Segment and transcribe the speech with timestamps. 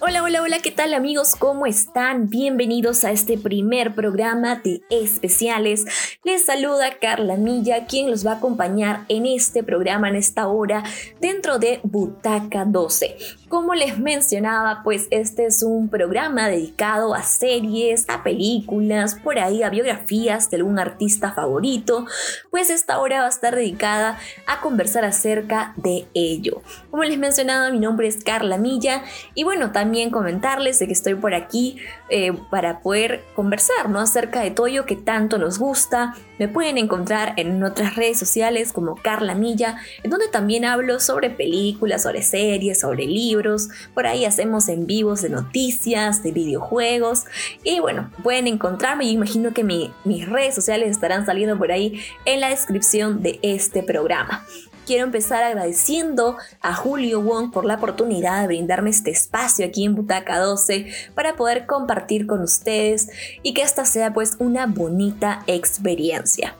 [0.00, 1.36] Hola, hola, hola, ¿qué tal amigos?
[1.38, 2.28] ¿Cómo están?
[2.28, 5.86] Bienvenidos a este primer programa de especiales.
[6.24, 10.84] Les saluda Carla Milla, quien los va a acompañar en este programa, en esta hora,
[11.20, 13.16] dentro de Butaca 12.
[13.48, 19.64] Como les mencionaba, pues este es un programa dedicado a series, a películas, por ahí
[19.64, 22.06] a biografías de algún artista favorito,
[22.52, 26.62] pues esta hora va a estar dedicada a conversar acerca de ello.
[26.92, 29.02] Como les mencionaba, mi nombre es Carla Milla
[29.34, 31.78] y bueno, también comentarles de que estoy por aquí
[32.10, 33.98] eh, para poder conversar ¿no?
[33.98, 36.11] acerca de todo ello que tanto nos gusta.
[36.38, 41.30] Me pueden encontrar en otras redes sociales como Carla Milla, en donde también hablo sobre
[41.30, 43.68] películas, sobre series, sobre libros.
[43.94, 47.24] Por ahí hacemos en vivos de noticias, de videojuegos.
[47.64, 49.06] Y bueno, pueden encontrarme.
[49.06, 53.82] Yo imagino que mis redes sociales estarán saliendo por ahí en la descripción de este
[53.82, 54.44] programa.
[54.86, 59.94] Quiero empezar agradeciendo a Julio Wong por la oportunidad de brindarme este espacio aquí en
[59.94, 63.08] Butaca 12 para poder compartir con ustedes
[63.42, 66.56] y que esta sea pues una bonita experiencia.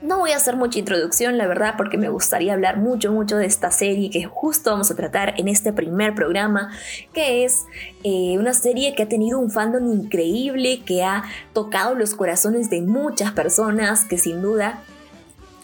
[0.00, 3.44] No voy a hacer mucha introducción, la verdad, porque me gustaría hablar mucho, mucho de
[3.44, 6.70] esta serie que justo vamos a tratar en este primer programa,
[7.12, 7.66] que es
[8.02, 12.80] eh, una serie que ha tenido un fandom increíble, que ha tocado los corazones de
[12.80, 14.82] muchas personas, que sin duda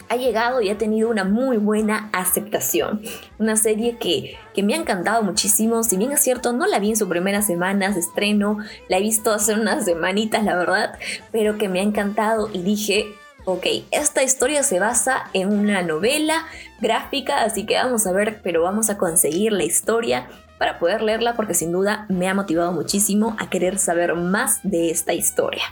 [0.09, 3.01] ha llegado y ha tenido una muy buena aceptación.
[3.39, 6.89] Una serie que, que me ha encantado muchísimo, si bien es cierto, no la vi
[6.91, 8.57] en su primera semana de estreno,
[8.89, 10.97] la he visto hace unas semanitas, la verdad,
[11.31, 13.07] pero que me ha encantado y dije,
[13.45, 16.45] ok, esta historia se basa en una novela
[16.81, 21.35] gráfica, así que vamos a ver, pero vamos a conseguir la historia para poder leerla
[21.35, 25.63] porque sin duda me ha motivado muchísimo a querer saber más de esta historia.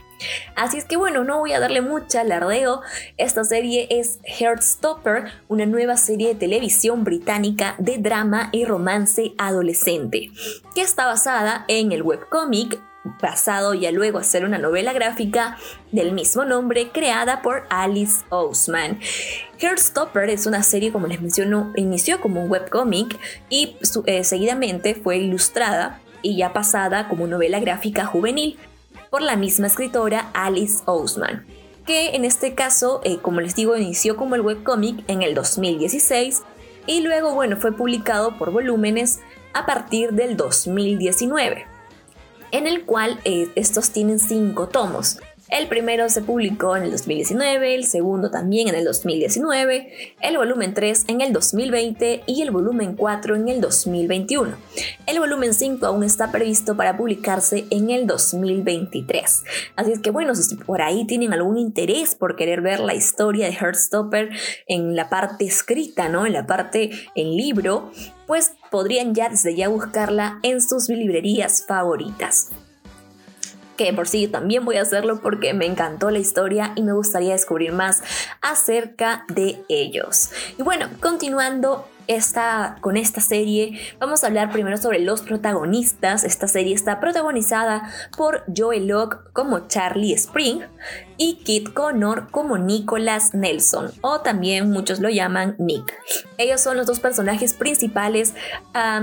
[0.55, 2.81] Así es que bueno, no voy a darle mucha alardeo.
[3.17, 10.29] Esta serie es Heartstopper, una nueva serie de televisión británica de drama y romance adolescente,
[10.73, 12.79] que está basada en el webcómic
[13.19, 15.57] pasado ya luego a ser una novela gráfica
[15.91, 18.99] del mismo nombre creada por Alice Ousman.
[19.59, 23.17] Heartstopper es una serie, como les menciono, inició como un webcomic
[23.49, 28.57] y eh, seguidamente fue ilustrada y ya pasada como novela gráfica juvenil
[29.15, 31.45] por la misma escritora Alice Ousman,
[31.85, 36.41] que en este caso, eh, como les digo, inició como el webcomic en el 2016
[36.85, 39.21] y luego, bueno, fue publicado por volúmenes
[39.53, 41.65] a partir del 2019
[42.51, 45.19] en el cual eh, estos tienen cinco tomos.
[45.49, 50.73] El primero se publicó en el 2019, el segundo también en el 2019, el volumen
[50.73, 54.57] 3 en el 2020 y el volumen 4 en el 2021.
[55.05, 59.43] El volumen 5 aún está previsto para publicarse en el 2023.
[59.75, 63.45] Así es que bueno, si por ahí tienen algún interés por querer ver la historia
[63.45, 64.31] de Heartstopper
[64.65, 66.25] en la parte escrita, ¿no?
[66.25, 67.91] En la parte en libro,
[68.25, 72.49] pues podrían ya desde ya buscarla en sus librerías favoritas
[73.77, 77.33] que por sí también voy a hacerlo porque me encantó la historia y me gustaría
[77.33, 78.03] descubrir más
[78.41, 80.29] acerca de ellos.
[80.57, 86.23] Y bueno, continuando esta, con esta serie vamos a hablar primero sobre los protagonistas.
[86.23, 90.61] Esta serie está protagonizada por Joel Locke como Charlie Spring
[91.17, 95.93] y Kit Connor como Nicholas Nelson, o también muchos lo llaman Nick.
[96.37, 98.33] Ellos son los dos personajes principales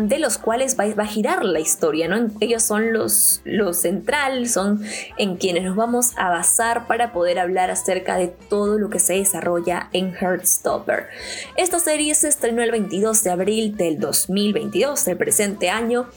[0.00, 2.28] de los cuales va, a girar la historia, ¿no?
[2.40, 4.82] Ellos son los, los central, son
[5.16, 9.14] en quienes nos vamos a basar para poder hablar acerca de todo lo que se
[9.14, 11.08] desarrolla en Heartstopper.
[11.56, 16.08] Esta serie se estrenó el 22 de abril del 2022, del presente año,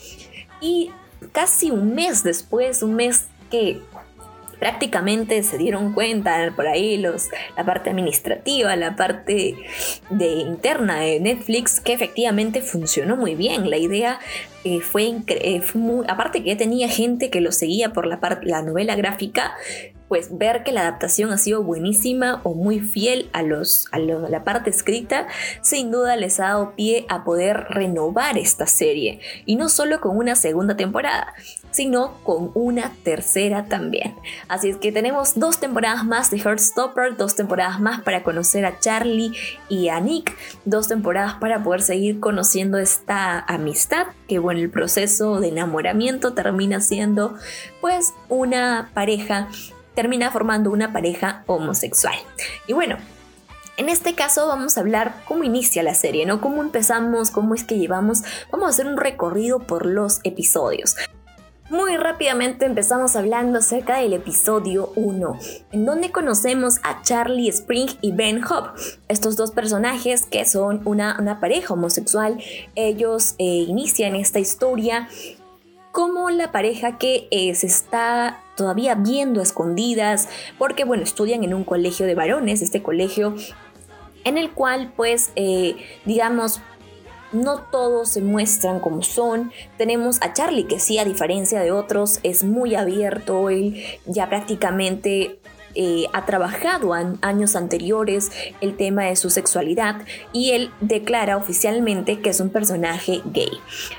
[0.60, 0.92] y
[1.32, 3.80] casi un mes después, un mes que
[4.60, 9.56] prácticamente se dieron cuenta por ahí los, la parte administrativa, la parte
[10.10, 13.70] de interna de Netflix, que efectivamente funcionó muy bien.
[13.70, 14.20] La idea
[14.66, 15.62] eh, fue, eh,
[16.08, 19.54] aparte que ya tenía gente que lo seguía por la, la novela gráfica,
[20.16, 24.46] pues ver que la adaptación ha sido buenísima o muy fiel a, los, a, la
[24.46, 25.28] parte escrita,
[25.62, 29.20] sin duda les ha dado pie a poder renovar esta serie.
[29.46, 31.34] Y no solo con una segunda temporada,
[31.72, 34.16] sino con una tercera también.
[34.48, 38.80] Así es que tenemos dos temporadas más de Heartstopper, dos temporadas más para conocer a
[38.80, 39.34] Charlie
[39.68, 45.40] y a Nick, dos temporadas para poder seguir conociendo esta amistad que bueno, el proceso
[45.40, 47.36] de enamoramiento termina siendo
[47.82, 49.50] pues una pareja
[49.96, 52.16] termina formando una pareja homosexual.
[52.68, 52.98] Y bueno,
[53.78, 56.40] en este caso vamos a hablar cómo inicia la serie, ¿no?
[56.40, 60.96] Cómo empezamos, cómo es que llevamos, vamos a hacer un recorrido por los episodios.
[61.70, 65.40] Muy rápidamente empezamos hablando acerca del episodio 1,
[65.72, 68.76] en donde conocemos a Charlie Spring y Ben Hobb,
[69.08, 72.38] estos dos personajes que son una, pareja homosexual.
[72.76, 75.10] Ellos eh, inician esta historia
[75.92, 81.64] como la pareja que eh, se está todavía viendo escondidas, porque bueno, estudian en un
[81.64, 83.36] colegio de varones, este colegio
[84.24, 85.76] en el cual pues eh,
[86.06, 86.62] digamos
[87.32, 89.52] no todos se muestran como son.
[89.78, 95.40] Tenemos a Charlie que sí, a diferencia de otros, es muy abierto, él ya prácticamente
[95.76, 98.32] eh, ha trabajado en años anteriores
[98.62, 100.02] el tema de su sexualidad
[100.34, 103.52] y él declara oficialmente que es un personaje gay.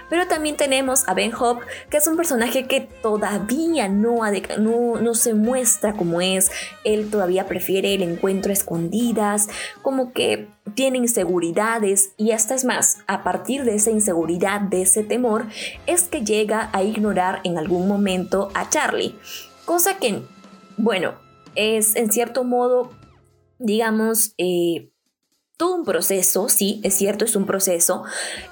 [0.09, 5.93] Pero también tenemos a Ben Hobb, que es un personaje que todavía no se muestra
[5.93, 6.51] como es,
[6.85, 9.49] él todavía prefiere el encuentro a escondidas,
[9.83, 15.03] como que tiene inseguridades y hasta es más, a partir de esa inseguridad, de ese
[15.03, 15.47] temor,
[15.87, 19.15] es que llega a ignorar en algún momento a Charlie.
[19.65, 20.23] Cosa que,
[20.77, 21.26] bueno,
[21.57, 22.91] es en cierto modo,
[23.59, 24.91] digamos, eh,
[25.57, 28.05] todo un proceso, sí, es cierto, es un proceso,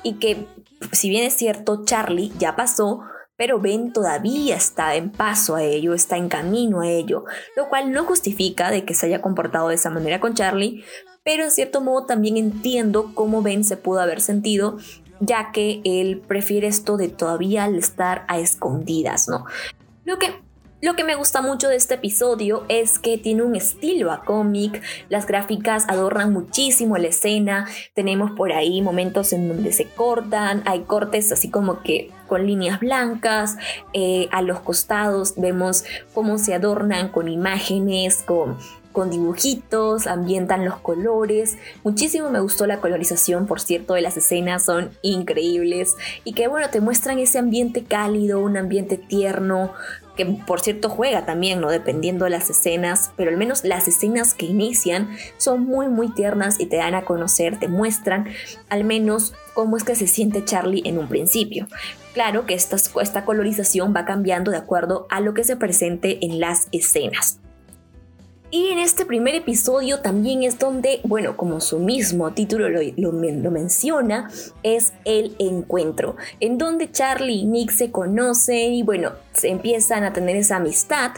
[0.03, 0.47] y que
[0.93, 3.03] si bien es cierto, Charlie ya pasó,
[3.37, 7.25] pero Ben todavía está en paso a ello, está en camino a ello,
[7.57, 10.85] lo cual no justifica de que se haya comportado de esa manera con Charlie,
[11.25, 14.79] pero en cierto modo también entiendo cómo Ben se pudo haber sentido,
[15.21, 19.47] ya que él prefiere esto de todavía estar a escondidas, ¿no?
[20.05, 20.44] Lo que
[20.85, 24.83] lo que me gusta mucho de este episodio es que tiene un estilo a cómic,
[25.09, 30.81] las gráficas adornan muchísimo la escena, tenemos por ahí momentos en donde se cortan, hay
[30.81, 33.57] cortes así como que con líneas blancas,
[33.95, 38.59] eh, a los costados vemos cómo se adornan con imágenes, con
[38.93, 41.59] con dibujitos, ambientan los colores.
[41.83, 46.71] Muchísimo me gustó la colorización, por cierto, de las escenas son increíbles y que bueno,
[46.71, 49.73] te muestran ese ambiente cálido, un ambiente tierno,
[50.17, 51.71] que por cierto juega también, ¿no?
[51.71, 56.61] Dependiendo de las escenas, pero al menos las escenas que inician son muy, muy tiernas
[56.61, 58.29] y te dan a conocer, te muestran
[58.69, 61.67] al menos cómo es que se siente Charlie en un principio.
[62.13, 66.39] Claro que esta, esta colorización va cambiando de acuerdo a lo que se presente en
[66.39, 67.41] las escenas.
[68.55, 74.31] Y en este primer episodio también es donde, bueno, como su mismo título lo, menciona,
[74.63, 80.13] es el encuentro, en donde Charlie y Nick se conocen y bueno, se empiezan a
[80.13, 81.11] tener esa amistad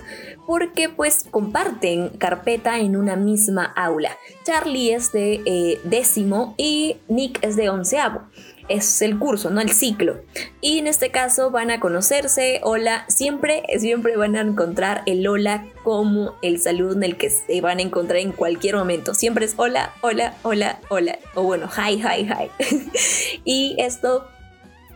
[0.47, 4.13] porque pues comparten carpeta en una misma aula.
[4.45, 8.23] Charlie es de eh, décimo y Nick es de onceavo
[8.69, 10.21] es el curso, no el ciclo.
[10.61, 15.67] Y en este caso van a conocerse, hola, siempre, siempre van a encontrar el hola
[15.83, 19.15] como el saludo en el que se van a encontrar en cualquier momento.
[19.15, 21.19] Siempre es hola, hola, hola, hola.
[21.35, 23.41] O bueno, hi, hi, hi.
[23.45, 24.27] y esto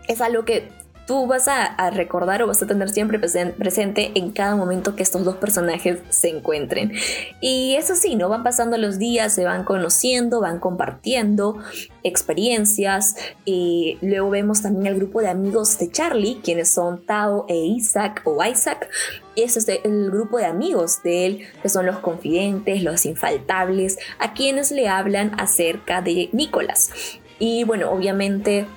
[0.08, 0.69] es algo que
[1.10, 5.24] tú vas a, recordar o vas a tener siempre presente en cada momento que estos
[5.24, 6.92] dos personajes se encuentren.
[7.40, 8.28] Y eso sí, ¿no?
[8.28, 11.58] Van pasando los días, se van conociendo, van compartiendo
[12.04, 17.56] experiencias y luego vemos también el grupo de amigos de Charlie, quienes son Tao e
[17.56, 18.88] Isaac o Isaac.
[19.34, 24.32] Ese es el grupo de amigos de él, que son los confidentes, los infaltables, a
[24.32, 27.18] quienes le hablan acerca de Nicolás.
[27.40, 28.68] Y bueno, obviamente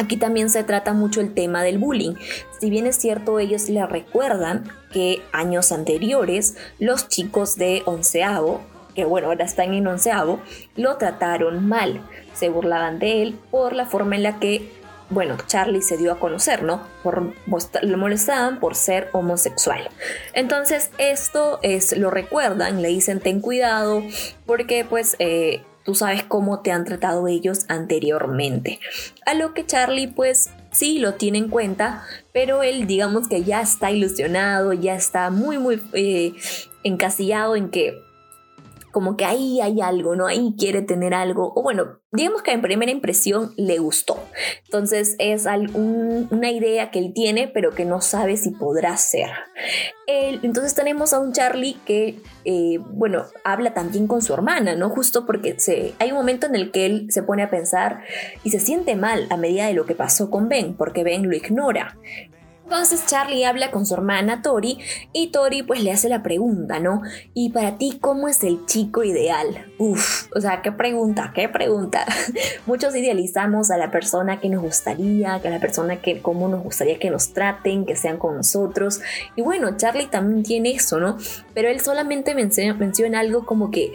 [0.00, 2.14] Aquí también se trata mucho el tema del bullying.
[2.58, 8.62] Si bien es cierto, ellos le recuerdan que años anteriores los chicos de onceavo,
[8.94, 10.40] que bueno, ahora están en onceavo,
[10.74, 12.00] lo trataron mal.
[12.32, 14.72] Se burlaban de él por la forma en la que,
[15.10, 16.80] bueno, Charlie se dio a conocer, ¿no?
[17.02, 17.34] Por,
[17.82, 19.86] lo molestaban por ser homosexual.
[20.32, 24.02] Entonces esto es, lo recuerdan, le dicen ten cuidado,
[24.46, 25.14] porque pues...
[25.18, 28.80] Eh, tú sabes cómo te han tratado ellos anteriormente.
[29.26, 33.60] A lo que Charlie pues sí lo tiene en cuenta, pero él digamos que ya
[33.60, 36.34] está ilusionado, ya está muy muy eh,
[36.82, 38.02] encasillado en que
[38.90, 40.26] como que ahí hay algo, ¿no?
[40.26, 44.18] Ahí quiere tener algo, o bueno, digamos que en primera impresión le gustó.
[44.64, 49.30] Entonces es una idea que él tiene, pero que no sabe si podrá ser.
[50.06, 54.90] entonces tenemos a un Charlie que, eh, bueno, habla también con su hermana, ¿no?
[54.90, 58.02] Justo porque se, hay un momento en el que él se pone a pensar
[58.42, 61.36] y se siente mal a medida de lo que pasó con Ben, porque Ben lo
[61.36, 61.96] ignora.
[62.70, 64.78] Entonces Charlie habla con su hermana Tori
[65.12, 67.02] y Tori pues le hace la pregunta, ¿no?
[67.34, 69.66] Y para ti, ¿cómo es el chico ideal?
[69.76, 72.06] Uf, o sea, qué pregunta, qué pregunta.
[72.66, 77.00] Muchos idealizamos a la persona que nos gustaría, a la persona que cómo nos gustaría
[77.00, 79.00] que nos traten, que sean con nosotros.
[79.34, 81.18] Y bueno, Charlie también tiene eso, ¿no?
[81.52, 83.92] Pero él solamente menciona, menciona algo como que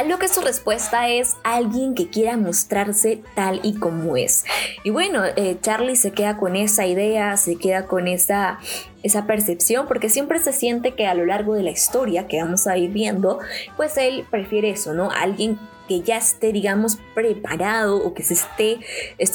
[0.00, 4.46] A lo que su respuesta es alguien que quiera mostrarse tal y como es.
[4.82, 8.60] Y bueno, eh, Charlie se queda con esa idea, se queda con esa,
[9.02, 12.66] esa percepción, porque siempre se siente que a lo largo de la historia que vamos
[12.66, 13.40] a ir viendo,
[13.76, 15.10] pues él prefiere eso, ¿no?
[15.10, 18.78] Alguien que ya esté, digamos, preparado o que se esté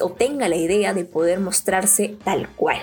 [0.01, 2.79] o tenga la idea de poder mostrarse tal cual.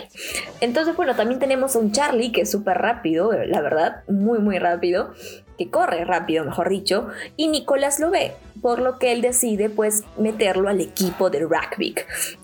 [0.61, 4.59] Entonces, bueno, también tenemos a un Charlie que es súper rápido, la verdad, muy, muy
[4.59, 5.15] rápido,
[5.59, 10.05] que corre rápido, mejor dicho, y Nicolás lo ve, por lo que él decide pues
[10.19, 11.95] meterlo al equipo de rugby.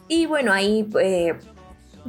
[0.08, 0.88] Y bueno, ahí...
[1.00, 1.34] Eh,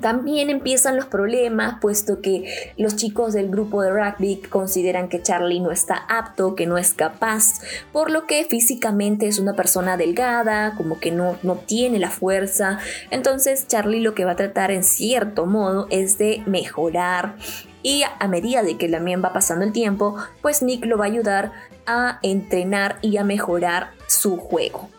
[0.01, 5.59] también empiezan los problemas, puesto que los chicos del grupo de rugby consideran que Charlie
[5.59, 10.75] no está apto, que no es capaz, por lo que físicamente es una persona delgada,
[10.77, 12.79] como que no, no tiene la fuerza.
[13.11, 17.35] Entonces Charlie lo que va a tratar en cierto modo es de mejorar
[17.81, 21.07] y a medida de que también va pasando el tiempo, pues Nick lo va a
[21.07, 21.51] ayudar
[21.85, 24.89] a entrenar y a mejorar su juego.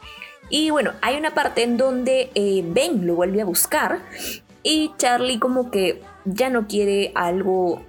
[0.49, 4.01] Y bueno, hay una parte en donde eh, Ben lo vuelve a buscar
[4.63, 7.83] y Charlie como que ya no quiere algo,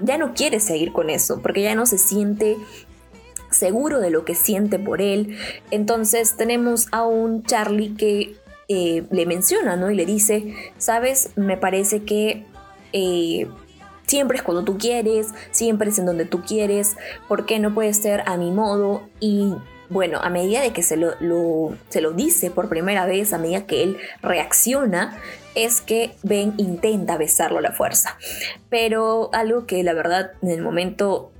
[0.00, 2.56] ya no quiere seguir con eso, porque ya no se siente
[3.50, 5.38] seguro de lo que siente por él.
[5.70, 8.34] Entonces tenemos a un Charlie que
[8.68, 9.90] eh, le menciona, ¿no?
[9.90, 12.44] Y le dice, sabes, me parece que...
[12.94, 13.48] Eh,
[14.12, 17.94] siempre es cuando tú quieres, siempre es en donde tú quieres, ¿por qué no puede
[17.94, 19.08] ser a mi modo?
[19.20, 19.54] Y
[19.88, 21.14] bueno, a medida de que se lo,
[21.88, 25.18] se lo dice por primera vez, a medida que él reacciona,
[25.54, 28.18] es que Ben intenta besarlo a la fuerza.
[28.68, 31.32] Pero algo que la verdad en el momento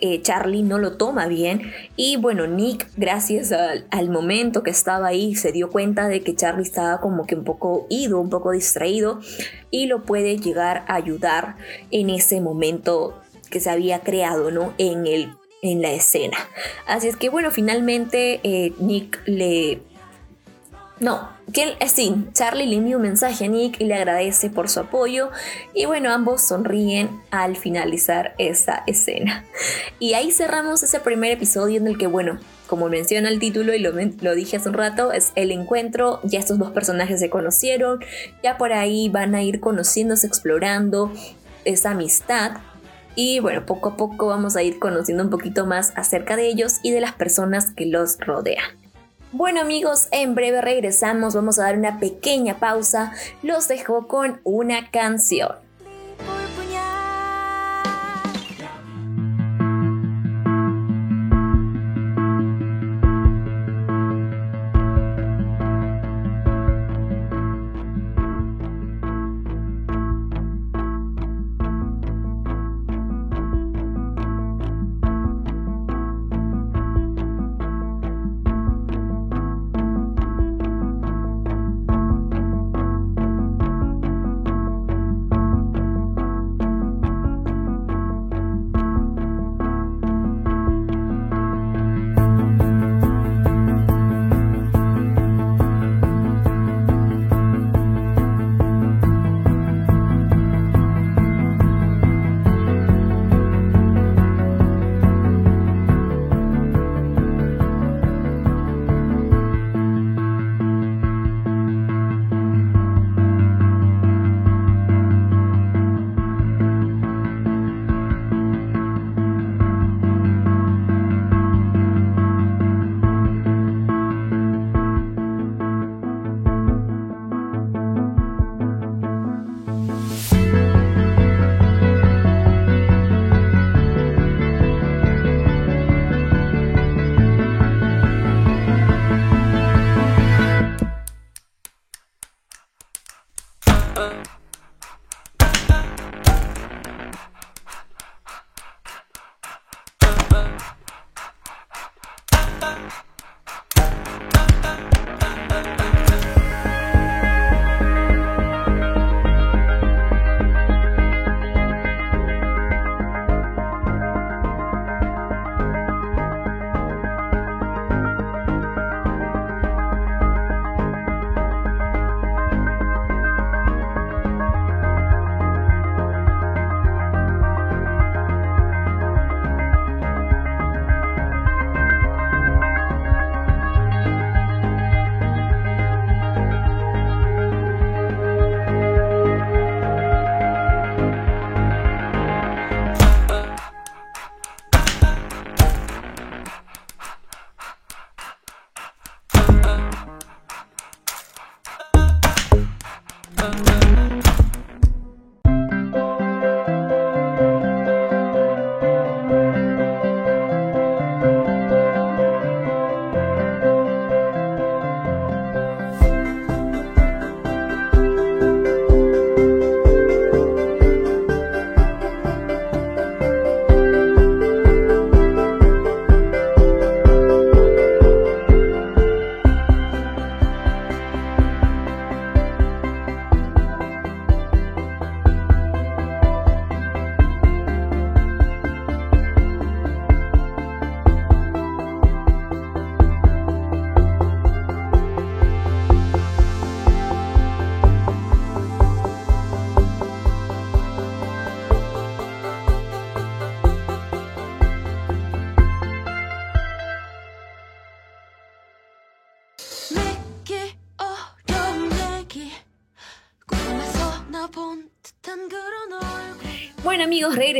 [0.00, 5.34] eh, Charlie no lo toma bien y bueno, Nick gracias al, momento que estaba ahí
[5.34, 9.20] se dio cuenta de que Charlie estaba como que un poco ido, un poco distraído
[9.70, 11.56] y lo puede llegar a ayudar
[11.90, 13.20] en ese momento
[13.50, 14.74] que se había creado, ¿no?
[14.78, 15.30] En el
[15.62, 16.36] en la escena.
[16.86, 19.80] Así es que bueno, finalmente eh, Nick le
[21.02, 24.68] no, que eh, sí, Charlie le envía un mensaje a Nick y le agradece por
[24.68, 25.30] su apoyo
[25.74, 29.44] y bueno, ambos sonríen al finalizar esa escena.
[29.98, 33.78] Y ahí cerramos ese primer episodio en el que bueno, como menciona el título y
[33.78, 38.00] lo, lo, dije hace un rato, es el encuentro, ya estos dos personajes se conocieron,
[38.42, 41.12] ya por ahí van a ir conociéndose, explorando
[41.64, 42.52] esa amistad.
[43.14, 46.78] Y bueno, poco a poco vamos a ir conociendo un poquito más acerca de ellos
[46.82, 48.81] y de las personas que los rodean.
[49.34, 54.90] Bueno amigos, en breve regresamos, vamos a dar una pequeña pausa, los dejo con una
[54.90, 55.52] canción.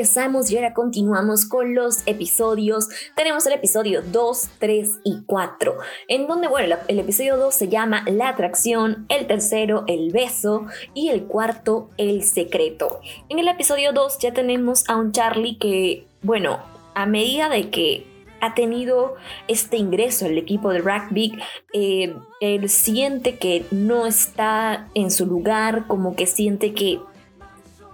[0.02, 2.88] Regresamos y ahora continuamos con los episodios.
[3.14, 5.76] Tenemos el episodio 2, 3 y 4,
[6.08, 11.10] en donde, bueno, el episodio 2 se llama La atracción, el tercero, el beso y
[11.10, 13.00] el cuarto, el secreto.
[13.28, 16.58] En el episodio 2 ya tenemos a un Charlie que, bueno,
[16.94, 18.04] a medida de que
[18.40, 19.14] ha tenido
[19.46, 21.38] este ingreso al equipo de rugby,
[21.72, 26.98] eh, él siente que no está en su lugar, como que siente que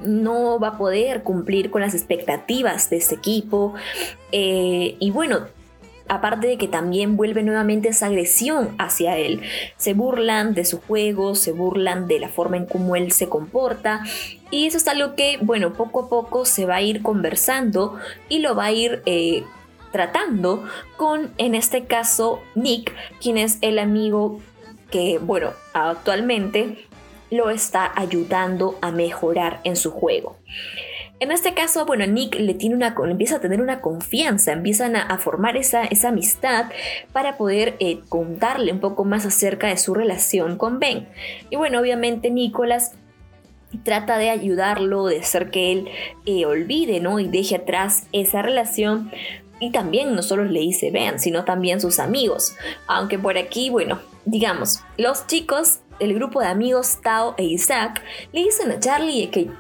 [0.01, 3.75] no va a poder cumplir con las expectativas de ese equipo.
[4.33, 5.47] Eh, y bueno,
[6.09, 9.43] aparte de que también vuelve nuevamente esa agresión hacia él.
[9.77, 14.03] Se burlan de su juego, se burlan de la forma en cómo él se comporta.
[14.51, 17.97] Y eso es algo que, bueno, poco a poco se va a ir conversando
[18.29, 19.45] y lo va a ir eh,
[19.93, 20.65] tratando
[20.97, 24.41] con, en este caso, Nick, quien es el amigo
[24.91, 26.88] que, bueno, actualmente
[27.31, 30.37] lo está ayudando a mejorar en su juego.
[31.21, 35.19] En este caso, bueno, Nick le tiene una, empieza a tener una confianza, empiezan a,
[35.19, 36.67] formar esa, esa, amistad
[37.13, 41.09] para poder eh, contarle un poco más acerca de su relación con Ben.
[41.51, 42.93] Y bueno, obviamente Nicholas
[43.83, 45.89] trata de ayudarlo, de hacer que él
[46.25, 47.19] eh, olvide, ¿no?
[47.19, 49.11] Y deje atrás esa relación.
[49.61, 52.55] Y también no solo le dice Ben, sino también sus amigos.
[52.87, 58.43] Aunque por aquí, bueno, digamos, los chicos el grupo de amigos Tao e Isaac le
[58.43, 59.51] dicen a Charlie que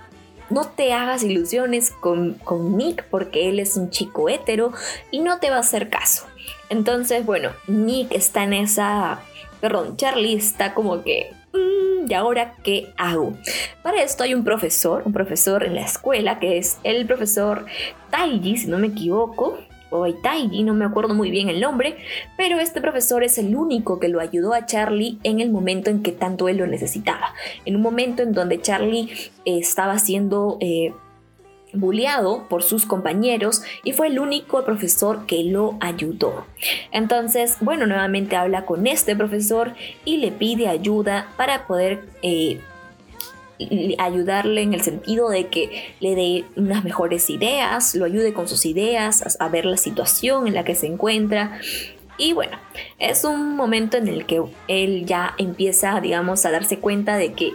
[0.51, 4.72] no te hagas ilusiones con, con Nick porque él es un chico hétero
[5.11, 6.27] y no te va a hacer caso.
[6.70, 9.20] Entonces, bueno, Nick está en esa...
[9.61, 11.33] Perdón, Charlie está como que...
[11.53, 13.35] Mm, ¿Y ahora qué hago?
[13.83, 17.66] Para esto hay un profesor, un profesor en la escuela que es el profesor
[18.11, 19.59] Taiji, si no me equivoco,
[19.90, 21.96] o Taiji, no me acuerdo muy bien el nombre,
[22.37, 26.03] pero este profesor es el único que lo ayudó a Charlie en el momento en
[26.03, 27.35] que tanto él lo necesitaba.
[27.64, 29.11] En un momento en donde Charlie
[29.44, 30.92] eh, estaba siendo eh,
[31.72, 36.46] bulleado por sus compañeros y fue el único profesor que lo ayudó.
[36.92, 39.74] Entonces, bueno, nuevamente habla con este profesor
[40.05, 42.61] y le pide ayuda para poder eh,
[43.99, 48.64] ayudarle en el sentido de que le dé unas mejores ideas, lo ayude con sus
[48.66, 51.61] ideas, a, ver la situación en la que se encuentra.
[52.16, 52.59] Y bueno,
[52.99, 57.53] es un momento en el que él ya empieza, digamos, a darse cuenta de que,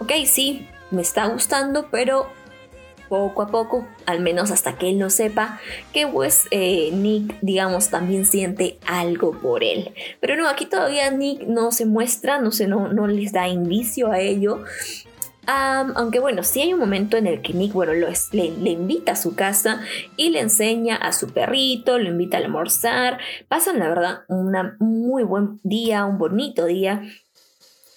[0.00, 2.26] ok, sí, me está gustando, pero
[3.12, 5.60] poco a poco, al menos hasta que él no sepa,
[5.92, 9.92] que pues eh, Nick, digamos, también siente algo por él.
[10.18, 14.10] Pero no, aquí todavía Nick no se muestra, no, se, no, no les da indicio
[14.10, 14.64] a ello
[15.46, 19.12] aunque bueno, sí hay un momento en el que Nick, bueno, lo le, le, invita
[19.12, 19.80] a su casa
[20.16, 23.18] y le enseña a su perrito, lo invita a almorzar.
[23.48, 27.02] Pasan, la verdad, un muy buen día, un bonito día.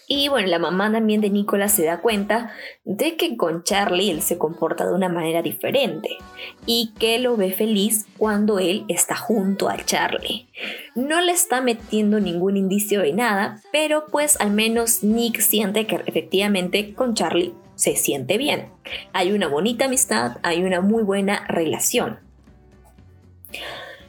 [0.07, 2.51] Y bueno, la mamá también de Nicolás se da cuenta
[2.83, 6.17] de que con Charlie él se comporta de una manera diferente
[6.65, 10.47] y que lo ve feliz cuando él está junto a Charlie.
[10.93, 15.95] No le está metiendo ningún indicio de nada, pero pues al menos Nick siente que
[16.05, 18.69] efectivamente con Charlie se siente bien.
[19.11, 22.19] Hay una bonita amistad, hay una muy buena relación.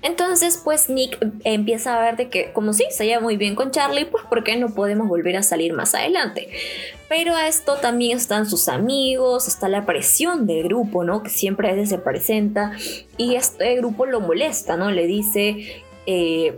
[0.07, 3.73] Entonces, pues Nick empieza a ver de que, como sí, se lleva muy bien con
[3.73, 6.49] Charlie, pues ¿por qué no podemos volver a salir más adelante?
[7.09, 11.25] Pero a esto también están sus amigos, está la presión del grupo, ¿no?
[11.25, 12.71] Que siempre a veces se presenta
[13.17, 14.93] y este grupo lo molesta, ¿no?
[14.93, 15.83] Le dice...
[16.07, 16.55] Eh,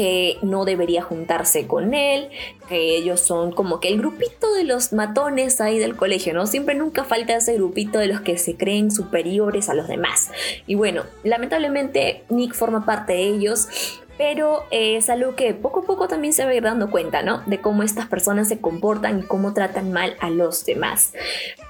[0.00, 2.30] que no debería juntarse con él,
[2.70, 6.46] que ellos son como que el grupito de los matones ahí del colegio, ¿no?
[6.46, 10.30] Siempre nunca falta ese grupito de los que se creen superiores a los demás.
[10.66, 13.68] Y bueno, lamentablemente Nick forma parte de ellos,
[14.16, 17.42] pero es algo que poco a poco también se va a ir dando cuenta, ¿no?
[17.44, 21.12] De cómo estas personas se comportan y cómo tratan mal a los demás.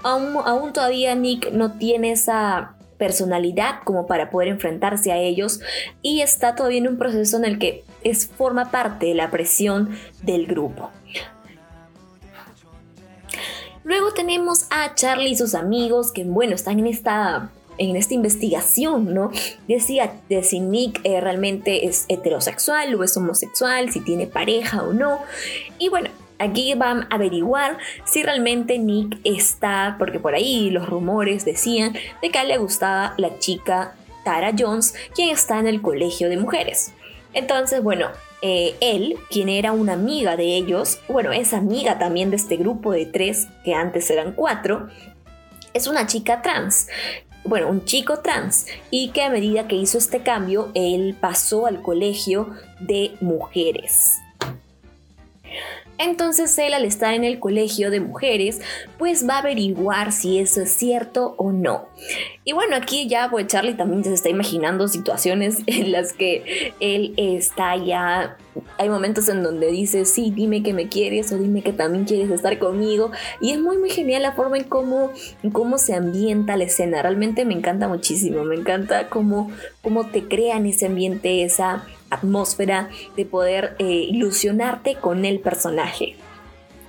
[0.04, 5.58] Aún, aún todavía Nick no tiene esa personalidad como para poder enfrentarse a ellos
[6.00, 9.96] y está todavía en un proceso en el que es, forma parte de la presión
[10.22, 10.90] del grupo.
[13.84, 19.14] Luego tenemos a Charlie y sus amigos que, bueno, están en esta en esta investigación,
[19.14, 19.30] ¿no?
[19.66, 24.92] Decía de si Nick eh, realmente es heterosexual o es homosexual, si tiene pareja o
[24.92, 25.20] no.
[25.78, 26.10] Y bueno,
[26.40, 32.30] Aquí van a averiguar si realmente Nick está, porque por ahí los rumores decían de
[32.30, 36.38] que a él le gustaba la chica Tara Jones, quien está en el colegio de
[36.38, 36.94] mujeres.
[37.32, 38.08] Entonces, bueno,
[38.42, 42.92] eh, él, quien era una amiga de ellos, bueno, es amiga también de este grupo
[42.92, 44.88] de tres, que antes eran cuatro,
[45.74, 46.88] es una chica trans.
[47.44, 51.80] Bueno, un chico trans y que a medida que hizo este cambio, él pasó al
[51.80, 54.18] colegio de mujeres.
[56.00, 58.62] Entonces él al estar en el colegio de mujeres,
[58.98, 61.88] pues va a averiguar si eso es cierto o no.
[62.42, 67.12] Y bueno, aquí ya pues Charlie también se está imaginando situaciones en las que él
[67.18, 68.38] está ya...
[68.78, 72.30] Hay momentos en donde dice, sí, dime que me quieres o dime que también quieres
[72.30, 73.12] estar conmigo.
[73.42, 75.12] Y es muy, muy genial la forma en cómo,
[75.52, 77.02] cómo se ambienta la escena.
[77.02, 78.42] Realmente me encanta muchísimo.
[78.44, 79.50] Me encanta cómo,
[79.82, 86.16] cómo te crean ese ambiente, esa atmósfera de poder eh, ilusionarte con el personaje.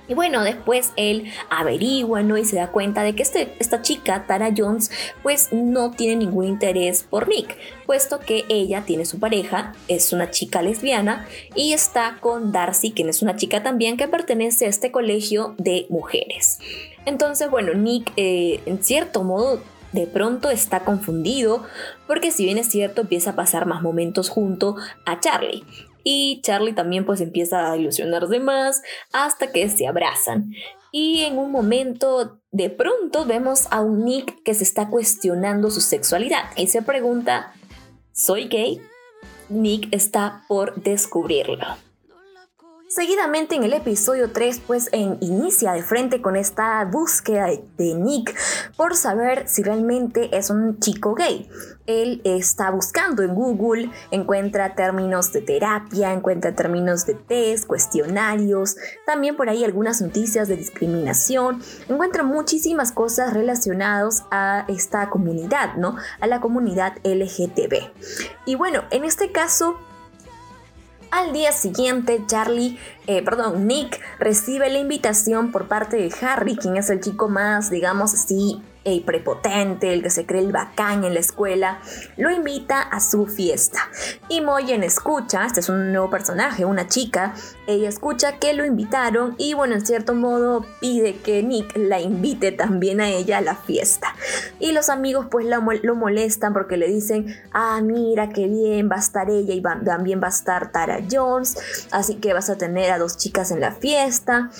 [0.08, 2.36] Y bueno, después él averigua, ¿no?
[2.36, 4.90] Y se da cuenta de que este, esta chica, Tara Jones,
[5.22, 7.56] pues no tiene ningún interés por Nick,
[7.86, 13.08] puesto que ella tiene su pareja, es una chica lesbiana, y está con Darcy, quien
[13.08, 16.58] es una chica también que pertenece a este colegio de mujeres.
[17.06, 21.64] Entonces, bueno, Nick eh, en cierto modo de pronto está confundido
[22.06, 24.76] porque si bien es cierto empieza a pasar más momentos junto
[25.06, 25.64] a Charlie.
[26.04, 30.50] Y Charlie también pues empieza a ilusionarse más hasta que se abrazan.
[30.90, 35.80] Y en un momento de pronto vemos a un Nick que se está cuestionando su
[35.80, 37.52] sexualidad y se pregunta,
[38.12, 38.80] ¿soy gay?
[39.48, 41.66] Nick está por descubrirlo.
[42.94, 47.46] Seguidamente en el episodio 3 pues en, inicia de frente con esta búsqueda
[47.78, 48.36] de, Nick
[48.76, 51.48] por saber si realmente es un chico gay.
[51.86, 58.76] Él está buscando en Google, encuentra términos de terapia, encuentra términos de test, cuestionarios,
[59.06, 65.96] también por ahí algunas noticias de discriminación, encuentra muchísimas cosas relacionadas a esta comunidad, ¿no?
[66.20, 67.90] A la comunidad LGTB.
[68.44, 69.78] Y bueno, en este caso
[71.12, 76.78] al día siguiente, Charlie, eh, perdón, Nick recibe la invitación por parte de Harry, quien
[76.78, 81.14] es el chico más, digamos así, el prepotente, el que se cree el bacán en
[81.14, 81.80] la escuela,
[82.16, 83.80] lo invita a su fiesta.
[84.28, 87.34] Y Moyen escucha, este es un nuevo personaje, una chica,
[87.66, 92.52] ella escucha que lo invitaron y bueno, en cierto modo pide que Nick la invite
[92.52, 94.14] también a ella a la fiesta.
[94.58, 98.96] Y los amigos pues lo, lo molestan porque le dicen, ah, mira qué bien, va
[98.96, 102.90] a estar ella y también va a estar Tara Jones, así que vas a tener
[102.90, 104.50] a dos chicas en la fiesta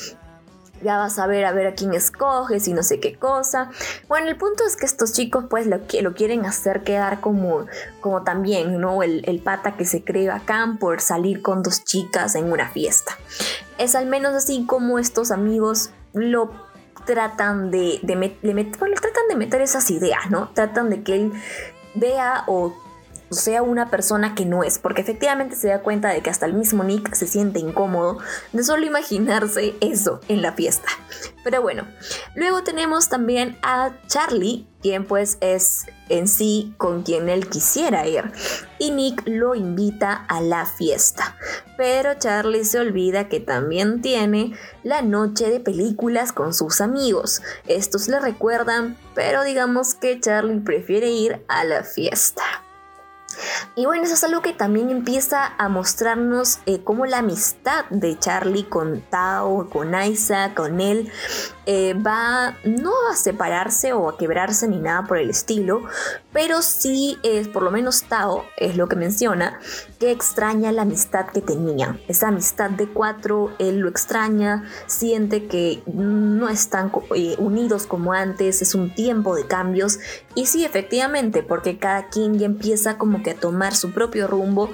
[0.83, 3.71] ya vas a ver a ver a quién escoges y no sé qué cosa.
[4.09, 7.67] Bueno, el punto es que estos chicos pues lo, lo quieren hacer quedar como,
[8.01, 9.03] como también, ¿no?
[9.03, 13.19] El, pata que se cree bacán por salir con dos chicas en una fiesta.
[13.79, 16.53] Es al menos así como estos amigos lo
[17.05, 20.51] tratan de, tratan de meter esas ideas, ¿no?
[20.51, 21.33] Tratan de que él
[21.95, 22.75] vea o
[23.33, 26.55] sea una persona que no es, porque efectivamente se da cuenta de que hasta el
[26.55, 28.19] mismo Nick se siente incómodo
[28.53, 30.89] de solo imaginarse eso en la fiesta.
[31.45, 31.87] Pero bueno,
[32.35, 38.33] luego tenemos también a Charlie, quien pues es en sí con quien él quisiera ir,
[38.79, 41.37] y Nick lo invita a la fiesta.
[41.77, 47.43] Pero Charlie se olvida que también tiene la noche de películas con sus amigos.
[47.67, 52.43] Estos le recuerdan, pero digamos que Charlie prefiere ir a la fiesta.
[53.75, 58.19] Y bueno, eso es algo que también empieza a mostrarnos eh, cómo la amistad de
[58.19, 61.11] Charlie con Tao, con Isa, con él,
[61.67, 65.83] eh, va no a separarse o a quebrarse ni nada por el estilo,
[66.33, 69.61] pero sí es, por lo menos Tao es lo que menciona,
[69.99, 71.99] que extraña la amistad que tenía.
[72.09, 78.63] Esa amistad de cuatro, él lo extraña, siente que no están eh, unidos como antes,
[78.63, 79.99] es un tiempo de cambios.
[80.35, 84.71] Y sí, efectivamente, porque cada quien ya empieza como que a tomar su propio rumbo,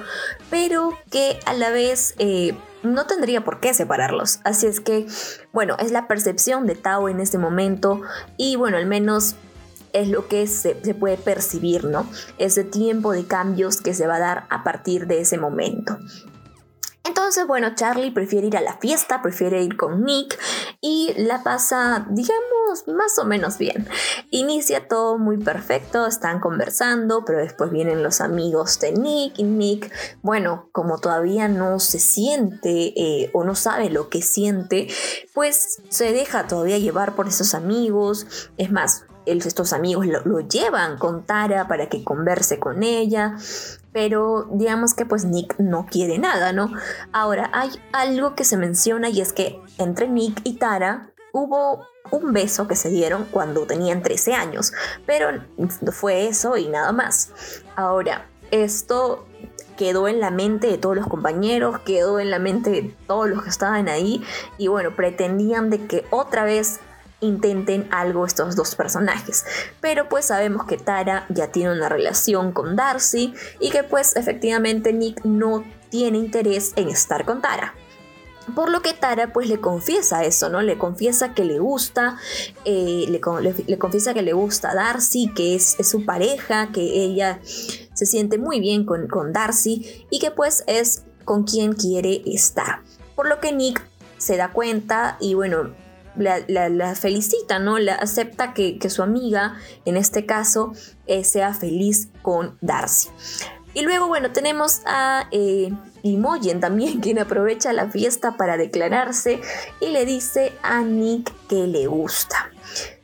[0.51, 2.15] pero que a la vez...
[2.19, 2.55] Eh,
[2.89, 4.41] no tendría por qué separarlos.
[4.45, 5.07] Así es que,
[5.53, 8.03] bueno, es la percepción de Tao en este momento
[8.37, 9.37] y bueno, al menos
[9.93, 12.07] es lo que se, se, puede percibir, ¿no?
[12.37, 15.99] Ese tiempo de cambios que se va a dar a partir de ese momento.
[17.09, 20.39] Entonces, bueno, Charlie prefiere ir a la fiesta, prefiere ir con Nick
[20.83, 23.89] y la pasa, digamos, más o menos bien.
[24.31, 29.91] Inicia todo muy perfecto, están conversando, pero después vienen los amigos de Nick y Nick,
[30.21, 34.89] bueno, como todavía no se siente eh, o no sabe lo que siente,
[35.33, 38.51] pues se deja todavía llevar por esos amigos.
[38.59, 43.37] Es más, estos amigos lo, lo, llevan con Tara para que converse con ella
[43.93, 46.73] pero digamos que pues Nick no quiere nada, ¿no?
[47.13, 52.33] Ahora hay algo que se menciona y es que entre Nick y Tara hubo un
[52.33, 54.73] beso que se dieron cuando tenían 13 años,
[55.05, 55.29] pero
[55.93, 57.33] fue eso y nada más.
[57.77, 59.27] Ahora, esto
[59.77, 63.43] quedó en la mente de todos los compañeros, quedó en la mente de todos los
[63.43, 64.25] que estaban ahí
[64.57, 66.81] y bueno, pretendían de que otra vez
[67.21, 69.45] intenten algo estos dos personajes.
[69.81, 74.93] Pero pues sabemos que Tara ya tiene una relación con Darcy y que pues efectivamente
[74.93, 77.75] Nick no tiene interés en estar con Tara.
[78.55, 80.63] Por lo que Tara pues le confiesa eso, ¿no?
[80.63, 82.17] Le confiesa que le gusta,
[82.65, 83.21] eh, le,
[83.79, 88.87] confiesa que le gusta Darcy, que es, su pareja, que ella se siente muy bien
[88.87, 92.81] con, con Darcy y que pues es con quien quiere estar.
[93.15, 93.83] Por lo que Nick
[94.17, 95.75] se da cuenta y bueno,
[96.19, 97.79] la, felicita, ¿no?
[97.79, 100.73] La acepta que, su amiga, en este caso,
[101.07, 103.09] eh, sea feliz con Darcy.
[103.75, 105.71] Y luego, bueno, tenemos a eh,
[106.03, 109.41] Imogen también, quien aprovecha la fiesta para declararse
[109.81, 112.51] y le dice a Nick que le gusta.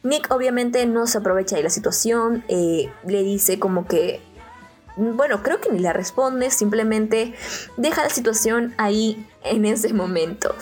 [0.02, 4.20] Nick obviamente no se aprovecha de la situación, eh, le dice como que,
[4.96, 7.34] bueno, creo que ni la responde, simplemente
[7.76, 10.54] deja la situación ahí en ese momento.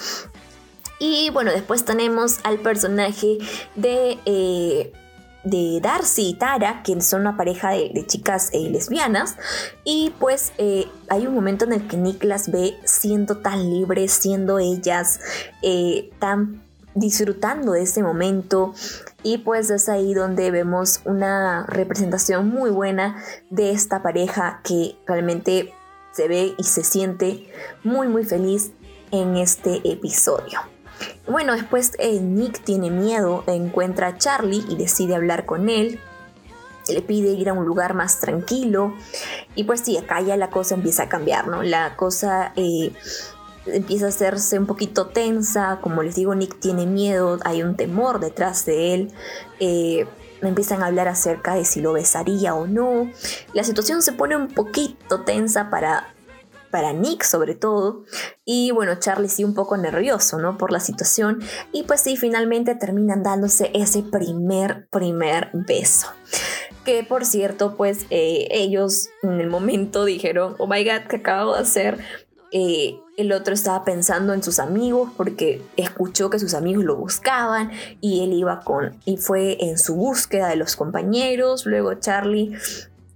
[1.05, 3.39] Y bueno, después tenemos al personaje
[3.75, 4.19] de...
[4.25, 4.93] Eh,
[5.45, 9.35] de Darcy y Tara, que son una pareja de, chicas eh, lesbianas.
[9.83, 14.13] Y pues eh, hay un momento en el que Nick las ve siendo tan libres,
[14.13, 15.19] siendo ellas,
[16.21, 16.63] tan
[16.95, 18.73] disfrutando de ese momento.
[19.25, 25.75] Y pues es ahí donde vemos una representación muy buena de esta pareja que realmente
[26.13, 27.51] se ve y se siente
[27.83, 28.71] muy muy feliz
[29.11, 30.72] en este episodio.
[31.27, 36.01] Bueno, después eh, Nick tiene miedo, encuentra a Charlie y decide hablar con él.
[36.89, 38.95] Le pide ir a un lugar más tranquilo.
[39.55, 41.63] Y pues sí, acá ya la cosa empieza a cambiar, ¿no?
[41.63, 42.93] La cosa eh,
[43.67, 45.79] empieza a hacerse un poquito tensa.
[45.81, 49.13] Como les digo, Nick tiene miedo, hay un temor detrás de él.
[49.61, 50.07] Eh,
[50.43, 53.11] empiezan a hablar acerca de si lo besaría o no.
[53.55, 56.12] La situación se pone un poquito tensa para
[56.73, 58.03] para Nick sobre todo.
[58.45, 60.59] Y bueno, Charlie sí un poco nervioso, ¿no?
[60.59, 61.39] Por la situación.
[61.71, 66.09] Y pues sí, finalmente terminan dándose ese primer, primer beso.
[66.85, 71.55] Que por cierto, pues eh, ellos en el momento dijeron, oh my god, ¿qué acabo
[71.55, 71.99] de hacer?
[72.51, 77.71] Eh, el otro estaba pensando en sus amigos porque escuchó que sus amigos lo buscaban
[78.01, 81.67] y él iba con y fue en su búsqueda de los compañeros.
[81.67, 82.57] Luego Charlie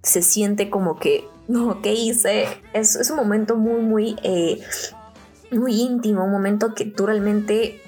[0.03, 2.47] se siente como que no, ¿qué hice?
[2.73, 4.61] Es, un momento muy, muy, eh,
[5.51, 7.81] muy íntimo, un momento que tú realmente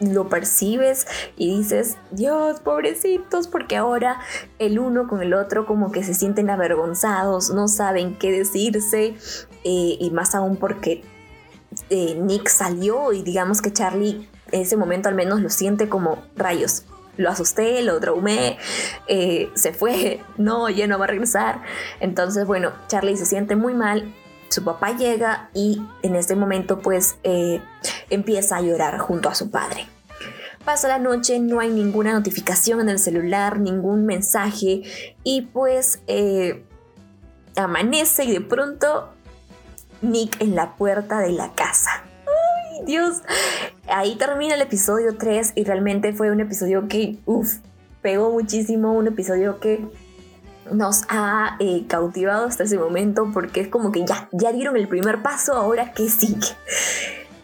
[0.00, 4.20] lo percibes y dices, Dios, pobrecitos, porque ahora
[4.58, 9.14] el uno con el otro como que se sienten avergonzados, no saben qué decirse,
[9.64, 11.02] eh, y más aún porque
[11.90, 16.22] eh, Nick salió y digamos que Charlie en ese momento al menos lo siente como
[16.36, 16.84] rayos
[17.16, 18.58] lo asusté, lo traumé,
[19.06, 21.62] eh, se fue, no, ya no va a regresar.
[22.00, 24.14] Entonces, bueno, Charlie se siente muy mal,
[24.48, 27.60] su papá llega y en este momento pues eh,
[28.10, 29.86] empieza a llorar junto a su padre.
[30.64, 34.82] Pasa la noche, no hay ninguna notificación en el celular, ningún mensaje
[35.22, 36.64] y pues eh,
[37.56, 39.10] amanece y de pronto
[40.00, 41.93] Nick en la puerta de la casa.
[42.86, 43.22] Dios.
[43.88, 47.56] Ahí termina el episodio 3 y realmente fue un episodio que, uff,
[48.02, 49.86] pegó muchísimo, un episodio que
[50.70, 54.88] nos ha eh, cautivado hasta ese momento porque es como que ya, ya dieron el
[54.88, 56.48] primer paso, ahora que sigue.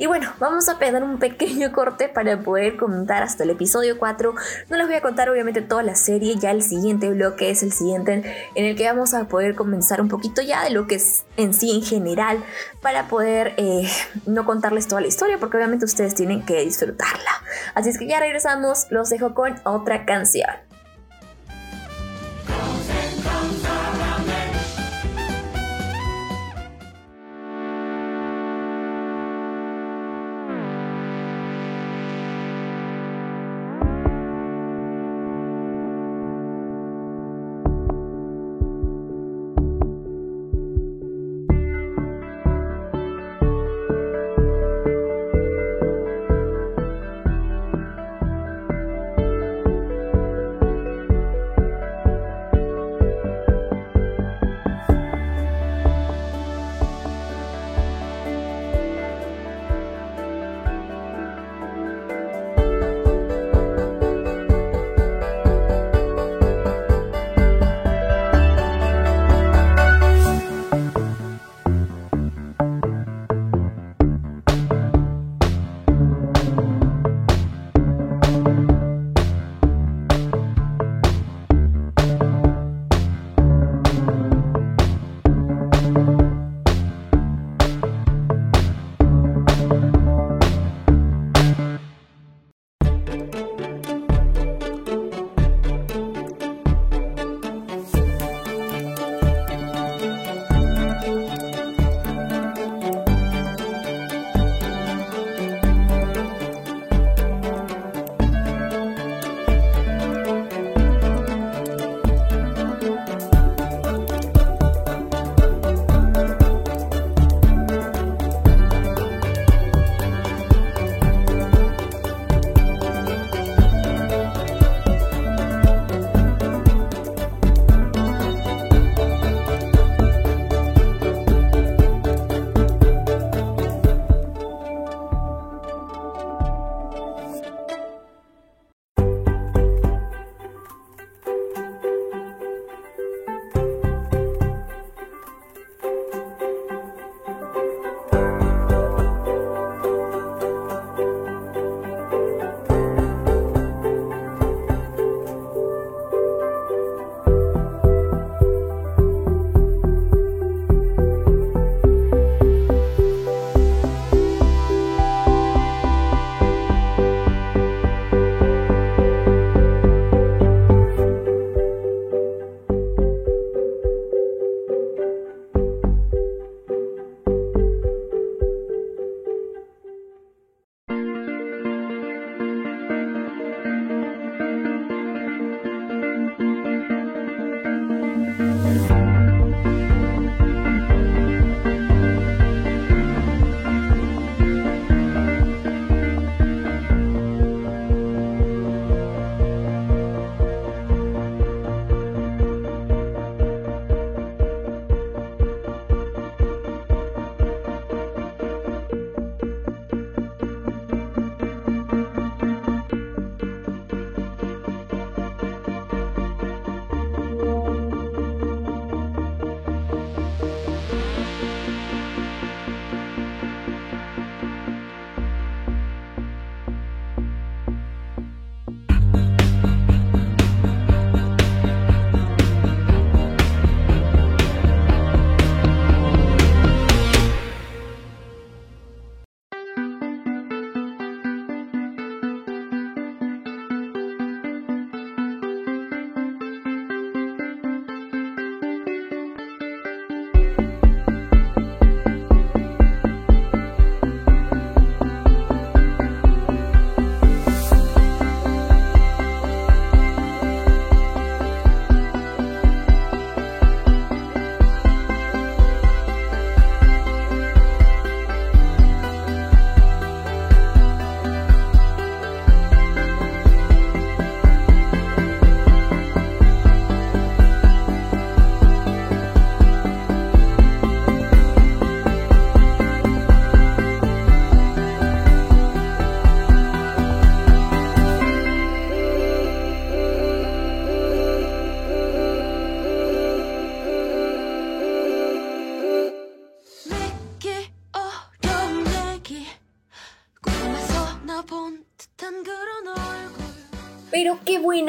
[0.00, 4.34] Y bueno, vamos a pegar un pequeño corte para poder comentar hasta el episodio 4.
[4.70, 7.70] No les voy a contar obviamente toda la serie, ya el siguiente bloque es el
[7.70, 11.24] siguiente en el que vamos a poder comenzar un poquito ya de lo que es
[11.36, 12.42] en sí en general
[12.80, 13.90] para poder eh,
[14.24, 17.30] no contarles toda la historia porque obviamente ustedes tienen que disfrutarla.
[17.74, 20.69] Así es que ya regresamos, los dejo con otra canción.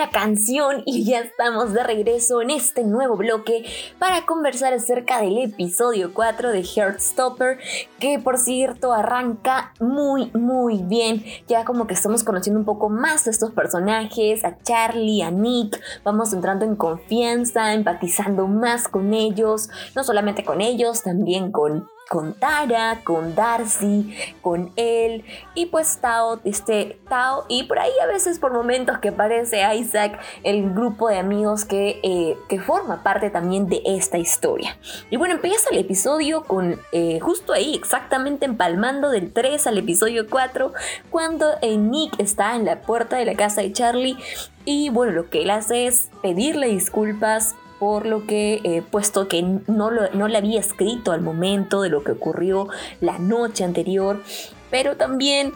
[0.09, 3.65] canción y ya estamos de regreso en este nuevo bloque
[3.99, 7.59] para conversar acerca del episodio 4 de Heartstopper,
[7.99, 11.23] que por cierto arranca muy muy bien.
[11.47, 15.79] Ya como que estamos conociendo un poco más de estos personajes, a Charlie, a Nick,
[16.03, 22.33] vamos entrando en confianza, empatizando más con ellos, no solamente con ellos, también con con
[22.33, 25.23] Tara, con Darcy, con él
[25.55, 30.19] y pues Tao, este Tao y por ahí a veces por momentos que aparece Isaac,
[30.43, 34.77] el grupo de amigos que, eh, que forma parte también de esta historia.
[35.09, 40.27] Y bueno, empieza el episodio con eh, justo ahí, exactamente empalmando del 3 al episodio
[40.29, 40.73] 4,
[41.09, 44.17] cuando eh, Nick está en la puerta de la casa de Charlie
[44.65, 49.41] y bueno, lo que él hace es pedirle disculpas por lo que, eh, puesto que
[49.41, 52.67] no, no le había escrito al momento de lo que ocurrió
[52.99, 54.21] la noche anterior,
[54.69, 55.51] pero también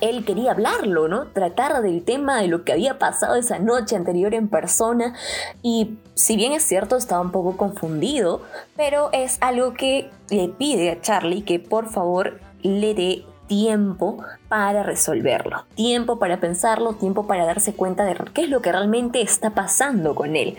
[0.00, 1.28] él quería hablarlo, ¿no?
[1.28, 5.14] Tratar del tema de lo que había pasado esa noche anterior en persona
[5.62, 8.42] y si bien es cierto estaba un poco confundido,
[8.76, 14.18] pero es algo que le pide a Charlie que por favor le dé tiempo
[14.48, 19.20] para resolverlo, tiempo para pensarlo, tiempo para darse cuenta de qué es lo que realmente
[19.20, 20.56] está pasando con él.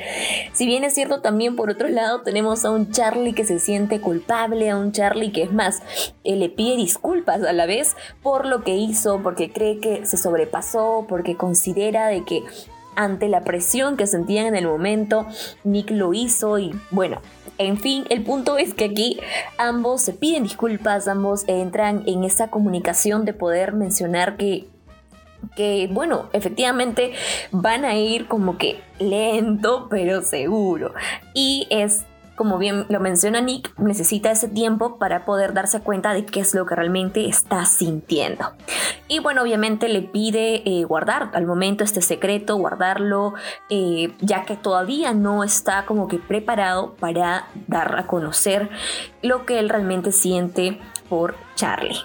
[0.53, 4.01] Si bien es cierto, también por otro lado tenemos a un Charlie que se siente
[4.01, 5.81] culpable, a un Charlie que es más,
[6.23, 10.17] eh, le pide disculpas a la vez por lo que hizo, porque cree que se
[10.17, 12.43] sobrepasó, porque considera de que
[12.95, 15.27] ante la presión que sentían en el momento,
[15.63, 17.21] Nick lo hizo y bueno,
[17.57, 19.19] en fin, el punto es que aquí
[19.57, 24.67] ambos se piden disculpas, ambos entran en esa comunicación de poder mencionar que
[25.55, 27.13] que bueno, efectivamente
[27.51, 30.93] van a ir como que lento, pero seguro.
[31.33, 32.05] Y es
[32.37, 36.53] como bien lo menciona Nick, necesita ese tiempo para poder darse cuenta de qué es
[36.53, 38.53] lo que realmente está sintiendo.
[39.07, 43.33] Y bueno, obviamente le pide eh, guardar al momento este secreto, guardarlo,
[43.69, 48.69] eh, ya que todavía no está como que preparado para dar a conocer
[49.23, 50.79] lo que él realmente siente
[51.09, 51.97] por Charlie.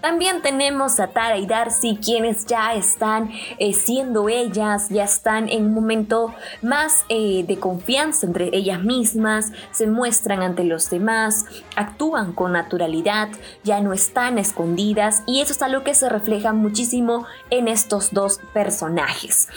[0.00, 5.66] También tenemos a Tara y Darcy, quienes ya están eh, siendo ellas, ya están en
[5.66, 11.44] un momento más eh, de confianza entre ellas mismas, se muestran ante los demás,
[11.76, 13.28] actúan con naturalidad,
[13.62, 18.40] ya no están escondidas y eso es algo que se refleja muchísimo en estos dos
[18.52, 19.48] personajes.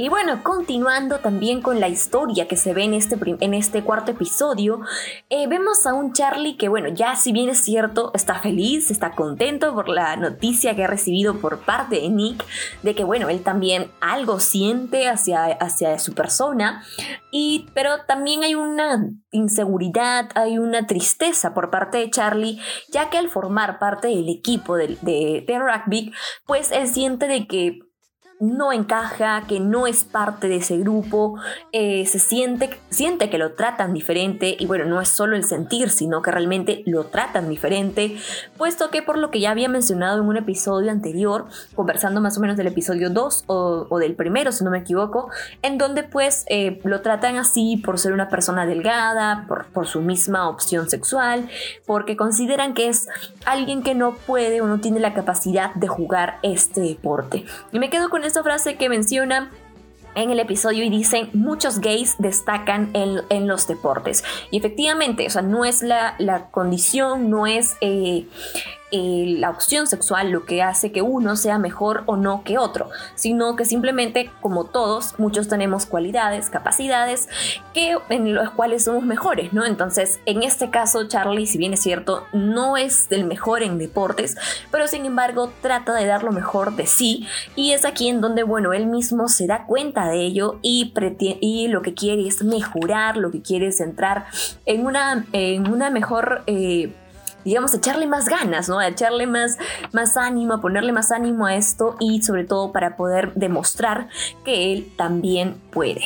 [0.00, 4.12] Y bueno, continuando también con la historia que se ve en este, en este cuarto
[4.12, 4.80] episodio,
[5.28, 9.16] eh, vemos a un Charlie que, bueno, ya si bien es cierto, está feliz, está
[9.16, 12.44] contento por la noticia que ha recibido por parte de Nick,
[12.84, 16.84] de que, bueno, él también algo siente hacia, hacia su persona,
[17.32, 22.60] y, pero también hay una inseguridad, hay una tristeza por parte de Charlie,
[22.92, 26.12] ya que al formar parte del equipo de, de, de rugby,
[26.46, 27.80] pues él siente de que
[28.40, 31.38] no encaja, que no es parte de ese grupo,
[31.72, 35.90] eh, se siente, siente que lo tratan diferente y bueno, no es solo el sentir,
[35.90, 38.16] sino que realmente lo tratan diferente,
[38.56, 42.40] puesto que por lo que ya había mencionado en un episodio anterior, conversando más o
[42.40, 45.30] menos del episodio 2 o, del primero, si no me equivoco,
[45.62, 50.00] en donde pues eh, lo tratan así por ser una persona delgada, por, por su
[50.00, 51.48] misma opción sexual,
[51.86, 53.08] porque consideran que es
[53.44, 57.44] alguien que no puede o no tiene la capacidad de jugar este deporte.
[57.72, 59.50] Y me quedo con esta frase que menciona
[60.14, 64.24] en el episodio y dicen muchos gays destacan en, los deportes.
[64.50, 68.26] Y efectivamente, o sea, no es la, la condición, no es eh,
[68.90, 72.88] eh, la opción sexual lo que hace que uno sea mejor o no que otro,
[73.14, 77.28] sino que simplemente, como todos, muchos tenemos cualidades, capacidades
[77.74, 79.66] que, en los cuales somos mejores, ¿no?
[79.66, 84.36] Entonces, en este caso, Charlie, si bien es cierto, no es el mejor en deportes,
[84.70, 87.26] pero sin embargo trata de dar lo mejor de sí
[87.56, 90.94] y es aquí en donde, bueno, él mismo se da cuenta de ello y,
[91.40, 94.26] y lo que quiere es mejorar, lo que quiere es entrar
[94.64, 96.42] en una, en una mejor...
[96.46, 96.92] Eh,
[97.44, 98.80] digamos, echarle más ganas, ¿no?
[98.80, 99.58] echarle más,
[99.92, 104.08] más ánimo, ponerle más ánimo a esto y sobre todo para poder demostrar
[104.44, 106.04] que él también puede.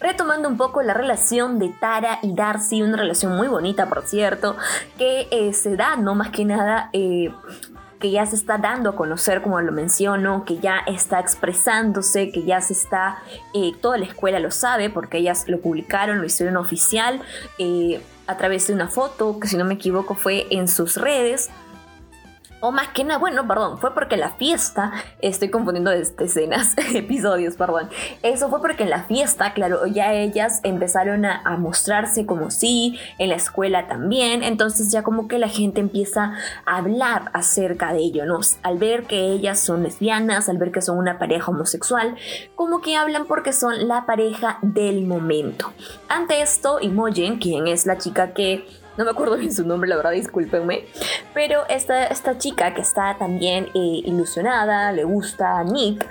[0.00, 4.56] Retomando un poco la relación de Tara y Darcy, una relación muy bonita, por cierto,
[4.96, 7.30] que eh, se da, no más que nada, eh,
[8.00, 12.44] que ya se está dando a conocer, como lo menciono, que ya está expresándose, que
[12.44, 13.18] ya se está,
[13.52, 17.20] eh, toda la escuela lo sabe, porque ellas lo publicaron, lo hicieron oficial
[18.30, 21.50] a través de una foto, que si no me equivoco fue en sus redes.
[22.60, 27.56] O más que nada, bueno, perdón, fue porque la fiesta, estoy confundiendo este, escenas, episodios,
[27.56, 27.88] perdón.
[28.22, 33.28] Eso fue porque en la fiesta, claro, ya ellas empezaron a, mostrarse como sí, en
[33.28, 36.34] la escuela también, entonces ya como que la gente empieza
[36.64, 38.40] a hablar acerca de ello, ¿no?
[38.62, 42.16] Al ver que ellas son lesbianas, al ver que son una pareja homosexual,
[42.54, 45.72] como que hablan porque son la pareja del momento.
[46.08, 48.64] Ante esto, Imogen, quien es la chica que
[49.00, 50.84] no me acuerdo bien su nombre, la verdad, discúlpenme.
[51.32, 56.06] Pero esta, esta chica que está también eh, ilusionada, le gusta a Nick,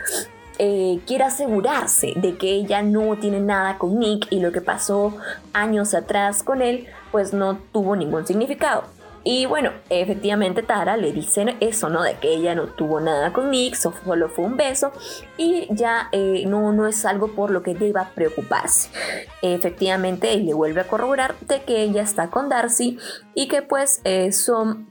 [0.57, 5.15] eh, quiere asegurarse de que ella no tiene nada con Nick y lo que pasó
[5.53, 8.85] años atrás con él, pues no tuvo ningún significado.
[9.23, 12.03] Y bueno, efectivamente Tara le dice eso, ¿no?
[12.03, 14.91] De que ella no tuvo nada con Nick, solo fue un beso
[15.37, 18.89] y ya eh, no, no es algo por lo que deba preocuparse.
[19.41, 22.97] Efectivamente, él le vuelve a corroborar de que ella está con Darcy
[23.35, 24.89] y que pues eh, son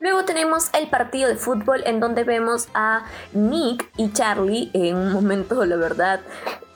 [0.00, 3.04] Luego tenemos el partido de fútbol en donde vemos a
[3.34, 6.20] Nick y Charlie en un momento, la verdad,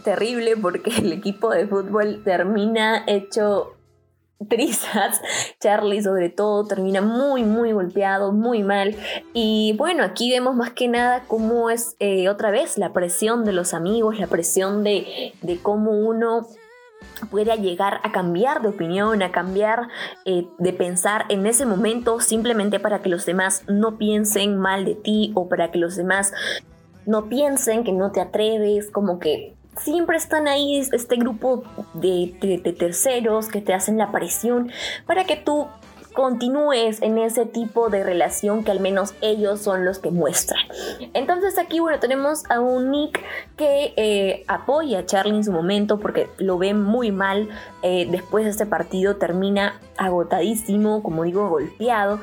[0.04, 3.76] terrible porque el equipo de fútbol termina hecho
[4.48, 5.20] trizas.
[5.60, 8.96] Charlie sobre todo termina muy muy golpeado, muy mal.
[9.32, 13.52] Y bueno, aquí vemos más que nada cómo es eh, otra vez la presión de
[13.52, 16.46] los amigos, la presión de, de cómo uno
[17.30, 19.88] puede llegar a cambiar de opinión, a cambiar
[20.24, 24.94] eh, de pensar en ese momento simplemente para que los demás no piensen mal de
[24.94, 26.32] ti o para que los demás
[27.06, 31.64] no piensen que no te atreves, como que siempre están ahí este grupo
[31.94, 32.34] de,
[32.78, 34.70] terceros que te hacen la presión
[35.06, 35.66] para que tú
[36.14, 40.60] continúes en ese tipo de relación que al menos ellos son los que muestran.
[41.12, 43.20] Entonces aquí, bueno, tenemos a un Nick
[43.56, 47.48] que eh, apoya a Charlie en su momento porque lo ve muy mal.
[47.82, 52.20] Eh, después de este partido termina agotadísimo, como digo, golpeado.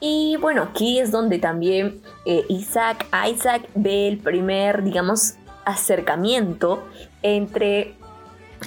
[0.00, 5.34] Y bueno, aquí es donde también eh, Isaac, Isaac ve el primer, digamos,
[5.64, 6.82] acercamiento
[7.22, 7.94] entre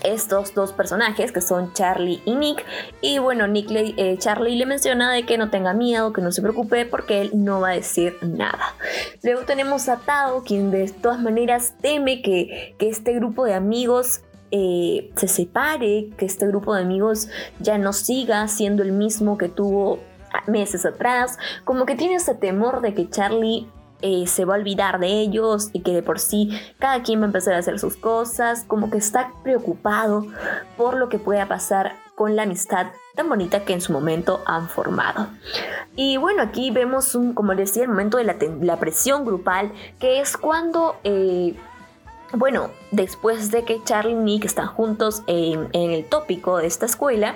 [0.04, 2.66] estos dos personajes que son Charlie y Nick.
[3.02, 6.32] Y bueno Nick le, eh, Charlie le menciona de que no tenga miedo que no
[6.32, 8.76] se preocupe porque él no va a decir nada.
[9.22, 14.22] Luego tenemos a Tao quien de todas maneras teme que, que este grupo de amigos
[14.52, 17.28] eh, se separe que este grupo de amigos
[17.60, 20.00] ya no siga siendo el mismo que tuvo
[20.48, 21.38] meses atrás.
[21.64, 23.68] Como que tiene ese temor de que Charlie
[24.04, 27.24] eh, se va a olvidar de ellos y que de por sí cada quien va
[27.24, 30.28] a empezar a hacer sus cosas, como que está preocupado
[30.76, 34.68] por lo que pueda pasar con la amistad tan bonita que en su momento han
[34.68, 35.28] formado.
[35.95, 40.36] Y bueno, aquí vemos un, como decía, el momento de la, presión grupal, que es
[40.36, 40.97] cuando...
[41.06, 41.56] Eh,
[42.36, 46.88] bueno, después de que Charlie y Nick están juntos en, en, el tópico de esta
[46.88, 47.36] escuela,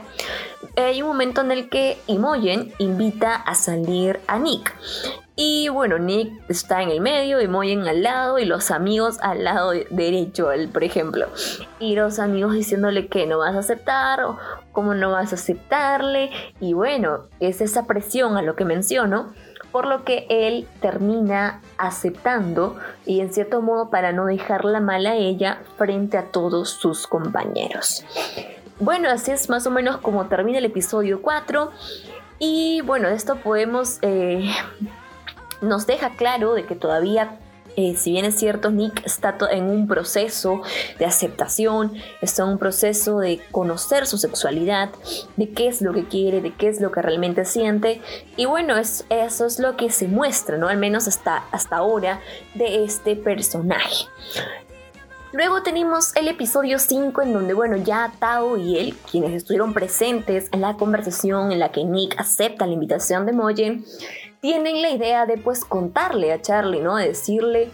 [0.75, 4.75] hay un momento en el que Imogen invita a salir a Nick.
[5.39, 9.43] Y bueno, Nick está en el medio, y Moyen al lado y los amigos al
[9.43, 11.27] lado derecho, por ejemplo.
[11.79, 14.39] Y los amigos diciéndole que no vas a aceptar o
[14.71, 16.31] cómo no vas a aceptarle.
[16.59, 19.31] Y bueno, es esa presión a lo que menciono,
[19.71, 22.75] por lo que él termina aceptando
[23.05, 28.03] y en cierto modo para no dejarla mal a ella frente a todos sus compañeros.
[28.79, 31.69] Bueno, así es más o menos como termina el episodio 4.
[32.39, 33.99] Y bueno, esto podemos...
[34.01, 34.49] Eh,
[35.61, 37.39] nos deja claro de que todavía
[37.77, 40.63] eh, si bien es cierto, Nick está en un proceso
[40.97, 44.89] de aceptación, está en un proceso de conocer su sexualidad,
[45.35, 48.01] de qué es lo que quiere, de qué es lo que realmente siente.
[48.35, 50.69] Y bueno, es, eso es lo que se muestra, ¿no?
[50.69, 52.19] Al menos hasta, hasta ahora,
[52.55, 54.07] de este personaje.
[55.33, 60.49] Luego tenemos el episodio 5 en donde, bueno, ya Tao y él, quienes estuvieron presentes
[60.51, 63.85] en la conversación en la que Nick acepta la invitación de Moyen,
[64.41, 66.95] tienen la idea de pues contarle a Charlie, ¿no?
[66.95, 67.69] decirle,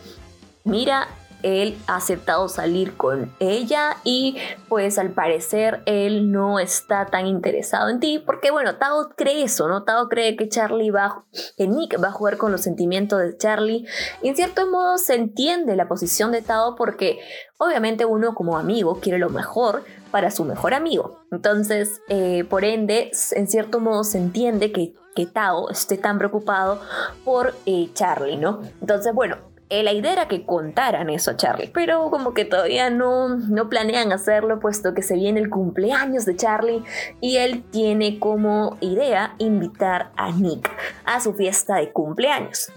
[0.64, 1.08] mira,
[1.44, 4.38] él ha aceptado salir con ella y
[4.70, 9.68] pues al parecer él no está tan interesado en ti porque bueno, Tao cree eso,
[9.68, 9.84] ¿no?
[9.84, 11.26] Tao cree que Charlie va,
[11.58, 13.86] que Nick va a jugar con los sentimientos de Charlie
[14.22, 17.20] y en cierto modo se entiende la posición de Tao porque
[17.58, 21.20] obviamente uno como amigo quiere lo mejor para su mejor amigo.
[21.32, 26.82] Entonces, eh, por ende, en cierto modo se entiende que que Tao esté tan preocupado
[27.24, 28.62] por eh, Charlie, ¿no?
[28.82, 29.38] Entonces, bueno,
[29.70, 33.70] eh, la idea era que contaran eso a Charlie, pero como que todavía no, no
[33.70, 36.84] planean hacerlo, puesto que se viene el cumpleaños de Charlie
[37.22, 40.70] y él tiene como idea invitar a Nick
[41.06, 42.72] a su fiesta de cumpleaños.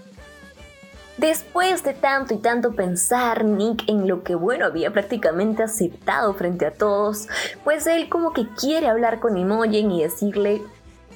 [1.17, 6.67] Después de tanto y tanto pensar Nick en lo que bueno había prácticamente aceptado frente
[6.67, 7.27] a todos,
[7.63, 10.61] pues él como que quiere hablar con Imogen y decirle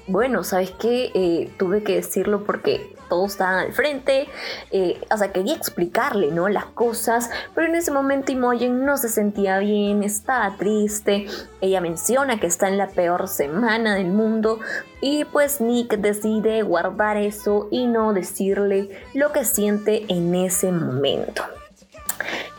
[0.08, 1.12] bueno, ¿sabes qué?
[1.14, 4.30] Eh, tuve que decirlo porque todos estaban al frente,
[4.72, 6.48] eh, o sea, quería explicarle, ¿no?
[6.48, 11.28] Las cosas, pero en ese momento Imogen no se sentía bien, estaba triste,
[11.60, 14.60] ella menciona que está en la peor semana del mundo
[15.02, 21.44] y pues Nick decide guardar eso y no decirle lo que siente en ese momento.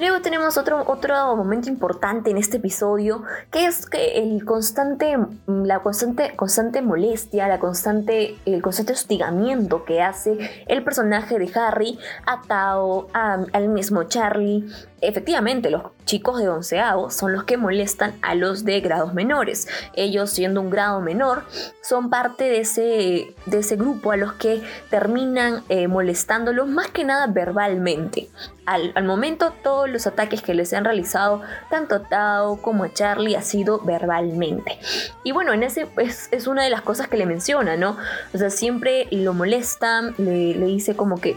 [0.02, 3.22] Luego tenemos otro, otro momento importante en este episodio,
[3.52, 10.02] que es que el constante, la constante, constante molestia, la constante, el constante hostigamiento que
[10.02, 14.68] hace el personaje de Harry a Tao, al mismo Charlie,
[15.02, 19.68] efectivamente, los chicos de onceavo son los que molestan a los de grados menores.
[19.94, 21.44] Ellos, siendo un grado menor,
[21.82, 27.04] son parte de ese, de ese grupo a los que terminan eh, molestándolos más que
[27.04, 28.28] nada verbalmente.
[28.64, 33.34] Al, momento, todos los ataques que les han realizado, tanto a Tao como a Charlie,
[33.34, 34.78] ha sido verbalmente.
[35.24, 37.96] Y bueno, en ese es, es una de las cosas que le menciona, ¿no?
[38.32, 41.36] O sea, siempre lo molestan, le, le dice como que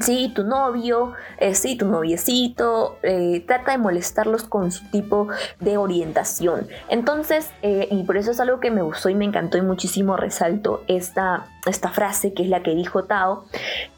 [0.00, 5.28] Sí, tu novio, eh, sí, tu noviecito, eh, trata de molestarlos con su tipo
[5.58, 6.68] de orientación.
[6.88, 10.16] Entonces, eh, y por eso es algo que me gustó y me encantó y muchísimo
[10.16, 13.46] resalto esta, esta frase que es la que dijo Tao,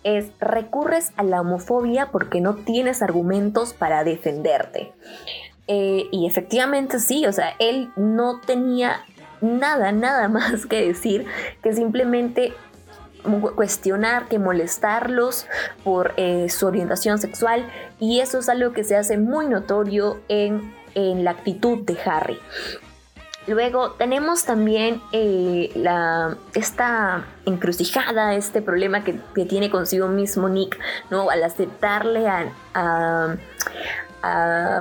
[0.05, 4.92] es recurres a la homofobia porque no tienes argumentos para defenderte.
[5.66, 9.01] y efectivamente sí, o sea, él no tenía
[9.40, 11.26] nada, nada más que decir
[11.62, 12.53] que simplemente
[13.55, 15.47] cuestionar, que molestarlos
[15.85, 20.77] por eh, su orientación sexual y eso es algo que se hace muy notorio en,
[20.95, 22.41] la actitud de Harry.
[23.47, 30.77] Luego tenemos también eh, la, esta encrucijada, este problema que, tiene consigo mismo Nick,
[31.11, 31.31] ¿no?
[31.31, 33.37] Al aceptarle a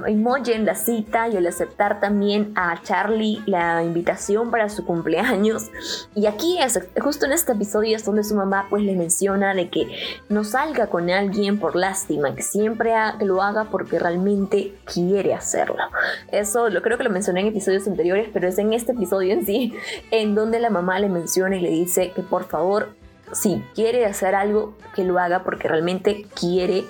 [0.08, 5.70] Imogen la cita y al aceptar también a Charlie la invitación para su cumpleaños.
[6.16, 9.70] Y aquí es justo en este episodio es donde su mamá pues le menciona de
[9.70, 9.88] que
[10.30, 15.84] no salga con alguien por lástima, que siempre lo haga porque realmente quiere hacerlo.
[16.32, 19.46] Eso lo creo que lo mencioné en episodios anteriores, pero es en este episodio en
[19.46, 19.74] sí
[20.12, 22.90] en donde la mamá le menciona y le dice que por favor
[23.34, 26.86] si quiere hacer algo, que lo haga porque realmente quiere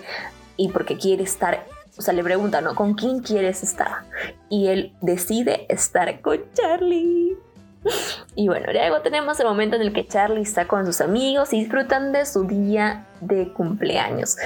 [0.55, 1.65] y porque quiere estar
[1.97, 2.75] o sea, le pregunta, ¿no?
[2.75, 4.03] ¿Con quién quieres estar?
[4.49, 7.37] Y él decide estar con Charlie.
[8.35, 11.59] Y bueno, luego tenemos el momento en el que Charlie está con sus amigos y
[11.59, 14.37] disfrutan de su día de cumpleaños.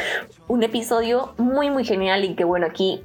[0.48, 3.04] Un episodio muy muy genial y que bueno, aquí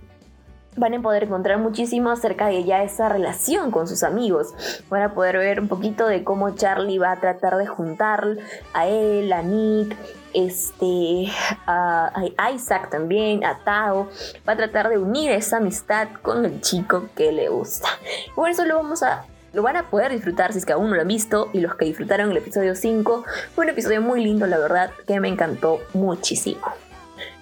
[0.76, 4.54] van a poder encontrar muchísimo acerca de ya esa relación con sus amigos.
[4.90, 8.36] Van a poder ver un poquito de cómo Charlie va a tratar de juntar
[8.74, 9.96] a él, a Nick,
[10.36, 11.32] este,
[11.66, 12.12] a,
[12.54, 14.08] Isaac también, a Tao.
[14.46, 17.88] Va a tratar de unir esa amistad con el chico que le gusta.
[18.34, 20.96] Por eso lo vamos a lo van a poder disfrutar si es que aún no
[20.96, 23.24] lo han visto y los que disfrutaron el episodio 5
[23.54, 26.60] fue un episodio muy lindo la verdad que me encantó muchísimo.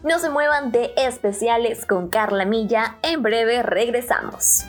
[0.04, 4.64] No se muevan de especiales con Carla Milla, en breve regresamos.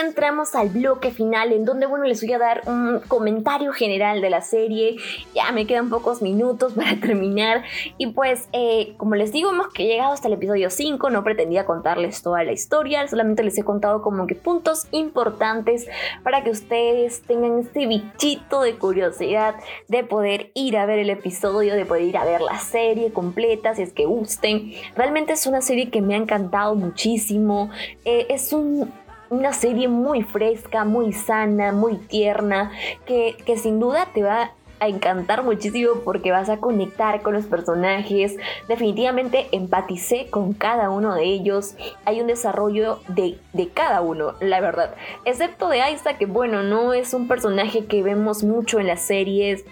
[0.00, 4.30] Entramos al bloque final en donde, bueno, les voy a dar un comentario general de
[4.30, 4.96] la serie.
[5.34, 7.64] Ya me quedan pocos minutos para terminar.
[7.96, 11.10] Y pues, eh, como les digo, hemos llegado hasta el episodio 5.
[11.10, 15.86] No pretendía contarles toda la historia, solamente les he contado como que puntos importantes
[16.22, 19.56] para que ustedes tengan este bichito de curiosidad
[19.88, 23.74] de poder ir a ver el episodio, de poder ir a ver la serie completa
[23.74, 24.72] si es que gusten.
[24.96, 27.70] Realmente es una serie que me ha encantado muchísimo.
[28.04, 28.92] Eh, es un
[29.30, 32.70] una serie muy fresca, muy sana, muy tierna,
[33.06, 38.36] que, sin duda te va a encantar muchísimo porque vas a conectar con los personajes.
[38.68, 41.74] Definitivamente empaticé con cada uno de ellos.
[42.04, 43.38] Hay un desarrollo de,
[43.74, 44.94] cada uno, la verdad.
[45.24, 49.64] Excepto de Isaac, que bueno, no es un personaje que vemos mucho en las series.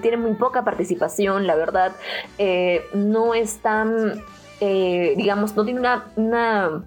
[0.00, 1.92] tiene muy poca participación, la verdad.
[2.38, 4.22] Eh, no es tan,
[4.60, 5.80] eh, digamos, no tiene
[6.16, 6.82] una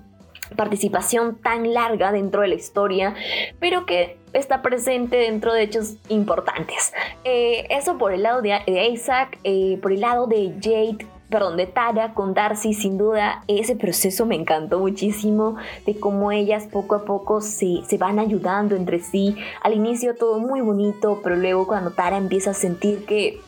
[0.55, 3.15] participación tan larga dentro de la historia,
[3.59, 6.93] pero que está presente dentro de hechos importantes.
[7.23, 11.67] Eh, eso por el lado de, Isaac, eh, por el lado de Jade, perdón, de
[11.67, 17.05] Tara con Darcy, sin duda ese proceso me encantó muchísimo, de cómo ellas poco a
[17.05, 19.35] poco se, se van ayudando entre sí.
[19.61, 23.39] Al inicio todo muy bonito, pero luego cuando Tara empieza a sentir que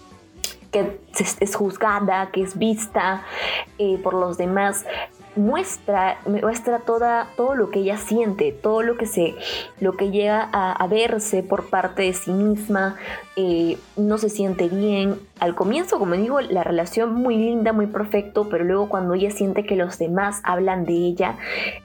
[0.72, 3.24] que es juzgada, que es vista
[3.78, 4.86] eh, por los demás,
[5.36, 9.36] muestra, muestra toda, todo lo que ella siente, todo lo que, se,
[9.80, 12.98] lo que llega a, verse por parte de sí misma,
[13.36, 15.20] eh, no se siente bien.
[15.40, 19.64] Al comienzo, como digo, la relación muy linda, muy perfecto, pero luego cuando ella siente
[19.64, 21.38] que los demás hablan de ella,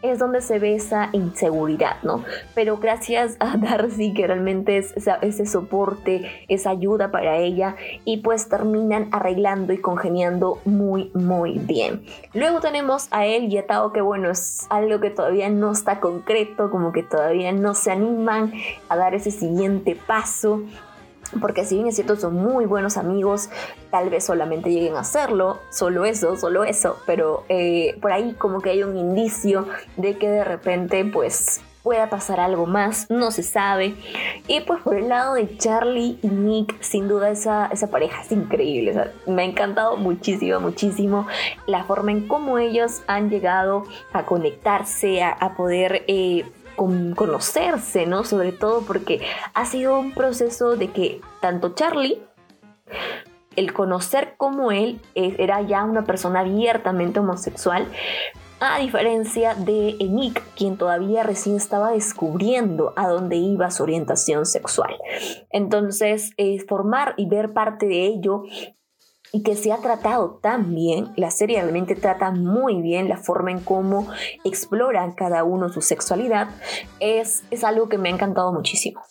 [0.03, 2.25] es donde se ve esa inseguridad, ¿no?
[2.55, 4.93] Pero gracias a Darcy, que realmente es
[5.23, 12.03] ese soporte, esa ayuda para ella, y pues terminan arreglando y congeniando muy, muy bien.
[12.35, 16.01] Luego tenemos a él y a Tao, que bueno, es algo que todavía no está
[16.01, 18.53] concreto, como que todavía no se animan
[18.89, 20.63] a dar ese siguiente paso
[21.41, 23.51] porque si bien es cierto son muy buenos amigos,
[23.91, 28.61] tal vez solamente lleguen a hacerlo, solo eso, solo eso, pero eh, por ahí como
[28.61, 29.67] que hay un indicio
[29.97, 33.95] de que de repente pues pueda pasar algo más, no se sabe.
[34.49, 38.33] Y pues por el lado de Charlie y Nick, sin duda esa, esa pareja es
[38.33, 41.29] increíble, me ha encantado muchísimo, muchísimo
[41.69, 46.03] la forma en cómo ellos han llegado a conectarse, a, poder...
[46.09, 46.45] Eh,
[47.15, 48.25] conocerse, ¿no?
[48.25, 49.23] Sobre todo porque
[49.55, 52.21] ha sido un proceso de que tanto Charlie
[53.55, 57.89] el conocer cómo él era ya una persona abiertamente homosexual,
[58.61, 64.97] a diferencia de Nick, quien todavía recién estaba descubriendo a dónde iba su orientación sexual.
[65.51, 66.33] Entonces,
[66.67, 68.45] formar y ver parte de ello
[69.33, 73.51] y que se ha tratado tan bien, la serie realmente trata muy bien la forma
[73.51, 74.09] en cómo
[74.45, 76.49] exploran cada uno su sexualidad,
[77.01, 79.03] es, es algo que me ha encantado muchísimo.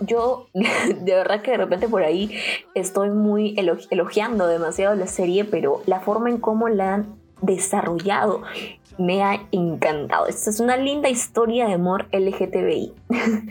[0.00, 2.36] yo de verdad que de repente por ahí
[2.74, 3.54] estoy muy
[3.90, 8.42] elogiando demasiado la serie, pero la forma en cómo la han desarrollado
[8.98, 10.26] me ha encantado.
[10.26, 12.92] Esta es una linda historia de amor LGTBI.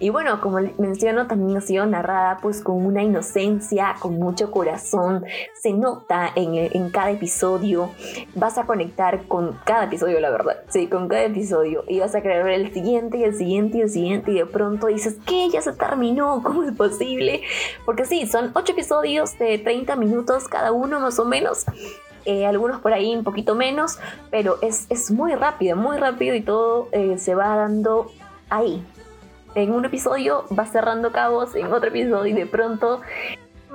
[0.00, 5.24] y bueno, como menciono, también ha sido narrada pues con una inocencia, con mucho corazón.
[5.54, 7.90] Se nota en, cada episodio.
[8.34, 10.56] Vas a conectar con cada episodio, la verdad.
[10.68, 11.84] Sí, con cada episodio.
[11.86, 14.32] Y vas a ver el siguiente y el siguiente y el siguiente.
[14.32, 15.48] Y de pronto dices, ¿qué?
[15.48, 16.42] Ya se terminó.
[16.48, 17.42] ¿Cómo es posible?
[17.84, 21.64] Porque sí, son 8 episodios de 30 minutos cada uno más o menos.
[22.28, 23.98] Eh, algunos por ahí un poquito menos,
[24.30, 28.12] pero es, es muy rápido, muy rápido y todo eh, se va dando
[28.50, 28.84] ahí.
[29.54, 33.00] En un episodio va cerrando cabos, en otro episodio y de pronto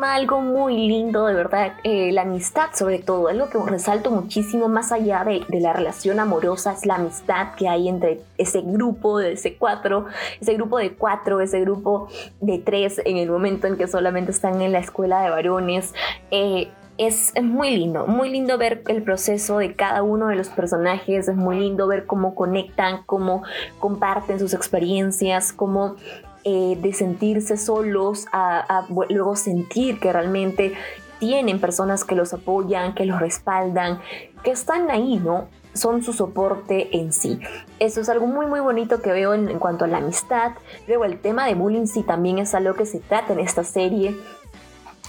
[0.01, 4.91] algo muy lindo, de verdad, eh, la amistad sobre todo, algo que resalto muchísimo más
[4.91, 9.33] allá de, de, la relación amorosa, es la amistad que hay entre ese grupo de
[9.33, 10.05] ese cuatro,
[10.39, 12.07] ese grupo de cuatro, ese grupo
[12.41, 15.93] de tres en el momento en que solamente están en la escuela de varones.
[16.31, 21.27] Eh, es, muy lindo, muy lindo ver el proceso de cada uno de los personajes,
[21.27, 23.43] es muy lindo ver cómo conectan, cómo
[23.79, 25.95] comparten sus experiencias, cómo
[26.43, 30.73] eh, de sentirse solos a, luego sentir que realmente
[31.19, 33.99] tienen personas que los apoyan, que los respaldan,
[34.43, 35.47] que están ahí, ¿no?
[35.73, 37.39] Son su soporte en sí.
[37.79, 40.51] Eso es algo muy muy bonito que veo en, cuanto a la amistad.
[40.87, 44.15] Luego el tema de bullying sí también es algo que se trata en esta serie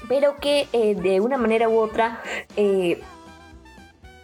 [0.09, 2.21] pero que eh, de una manera u otra
[2.57, 3.01] eh,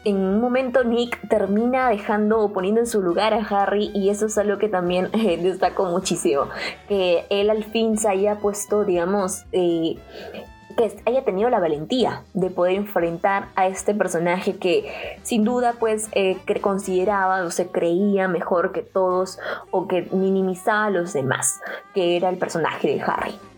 [0.04, 4.26] en un momento Nick termina dejando o poniendo en su lugar a Harry y eso
[4.26, 6.48] es algo que también eh, destaco muchísimo,
[6.88, 9.98] que él al fin se haya puesto, digamos, que
[11.04, 16.60] haya tenido la valentía de poder enfrentar a este personaje que sin duda pues que
[16.62, 19.38] consideraba o se creía mejor que todos
[19.70, 21.60] o que minimizaba a los demás,
[21.92, 23.49] que era el personaje de Harry.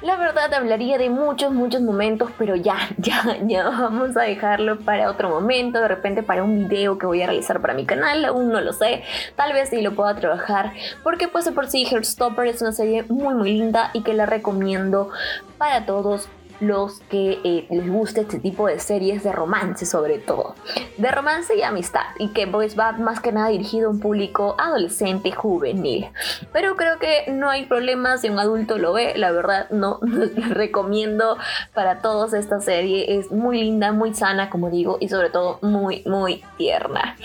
[0.00, 5.10] La verdad hablaría de muchos, muchos momentos, pero ya, ya, ya vamos a dejarlo para
[5.10, 8.48] otro momento, de repente para un video que voy a realizar para mi canal, aún
[8.48, 9.02] no lo sé,
[9.34, 10.72] tal vez sí lo pueda trabajar,
[11.02, 15.10] porque pues por sí Heartstopper es una serie muy muy linda y que la recomiendo
[15.58, 16.28] para todos
[16.60, 20.54] los que eh, les guste este tipo de series de romance sobre todo.
[20.96, 24.56] De romance y amistad y que pues va más que nada dirigido a un público
[24.58, 26.08] adolescente juvenil.
[26.52, 30.00] Pero creo que no hay problemas si un adulto lo ve, la verdad no,
[30.50, 31.36] recomiendo
[31.74, 33.18] para todos esta serie.
[33.18, 37.16] Es muy linda, muy sana como digo y sobre todo muy muy tierna.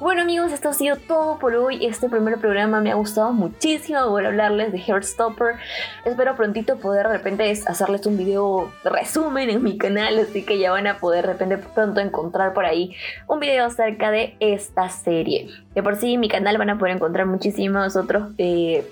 [0.00, 1.84] Bueno amigos, esto ha sido todo por hoy.
[1.86, 5.56] Este primer programa me ha gustado muchísimo por hablarles de Heartstopper.
[6.04, 10.70] Espero prontito poder de repente hacerles un video resumen en mi canal, así que ya
[10.70, 12.94] van a poder de repente pronto encontrar por ahí
[13.28, 15.48] un video acerca de esta serie.
[15.74, 18.84] De por sí en mi canal van a poder encontrar muchísimos otros eh,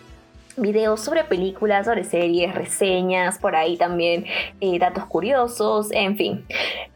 [0.56, 4.26] videos sobre películas, sobre series, reseñas, por ahí también
[4.60, 6.44] eh, datos curiosos, en fin.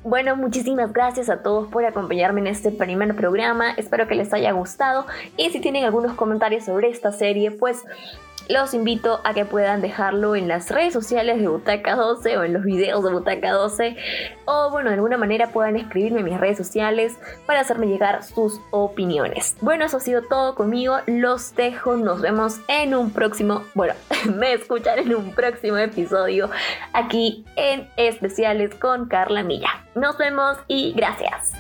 [0.03, 4.53] Bueno, muchísimas gracias a todos por acompañarme en este primer programa, espero que les haya
[4.53, 5.07] gustado
[5.37, 7.82] y si tienen algunos comentarios sobre esta serie, pues
[8.49, 12.53] los invito a que puedan dejarlo en las redes sociales de Butaca 12 o en
[12.53, 13.97] los videos de Butaca 12
[14.45, 17.15] o bueno, de alguna manera puedan escribirme en mis redes sociales
[17.47, 19.57] para hacerme llegar sus opiniones.
[19.61, 23.95] Bueno, eso ha sido todo conmigo, los dejo, nos vemos en un próximo, bueno,
[24.37, 26.51] me escuchan en un próximo episodio
[26.93, 29.71] aquí en especiales con Carla Milla.
[29.95, 31.53] Nos vemos y gracias.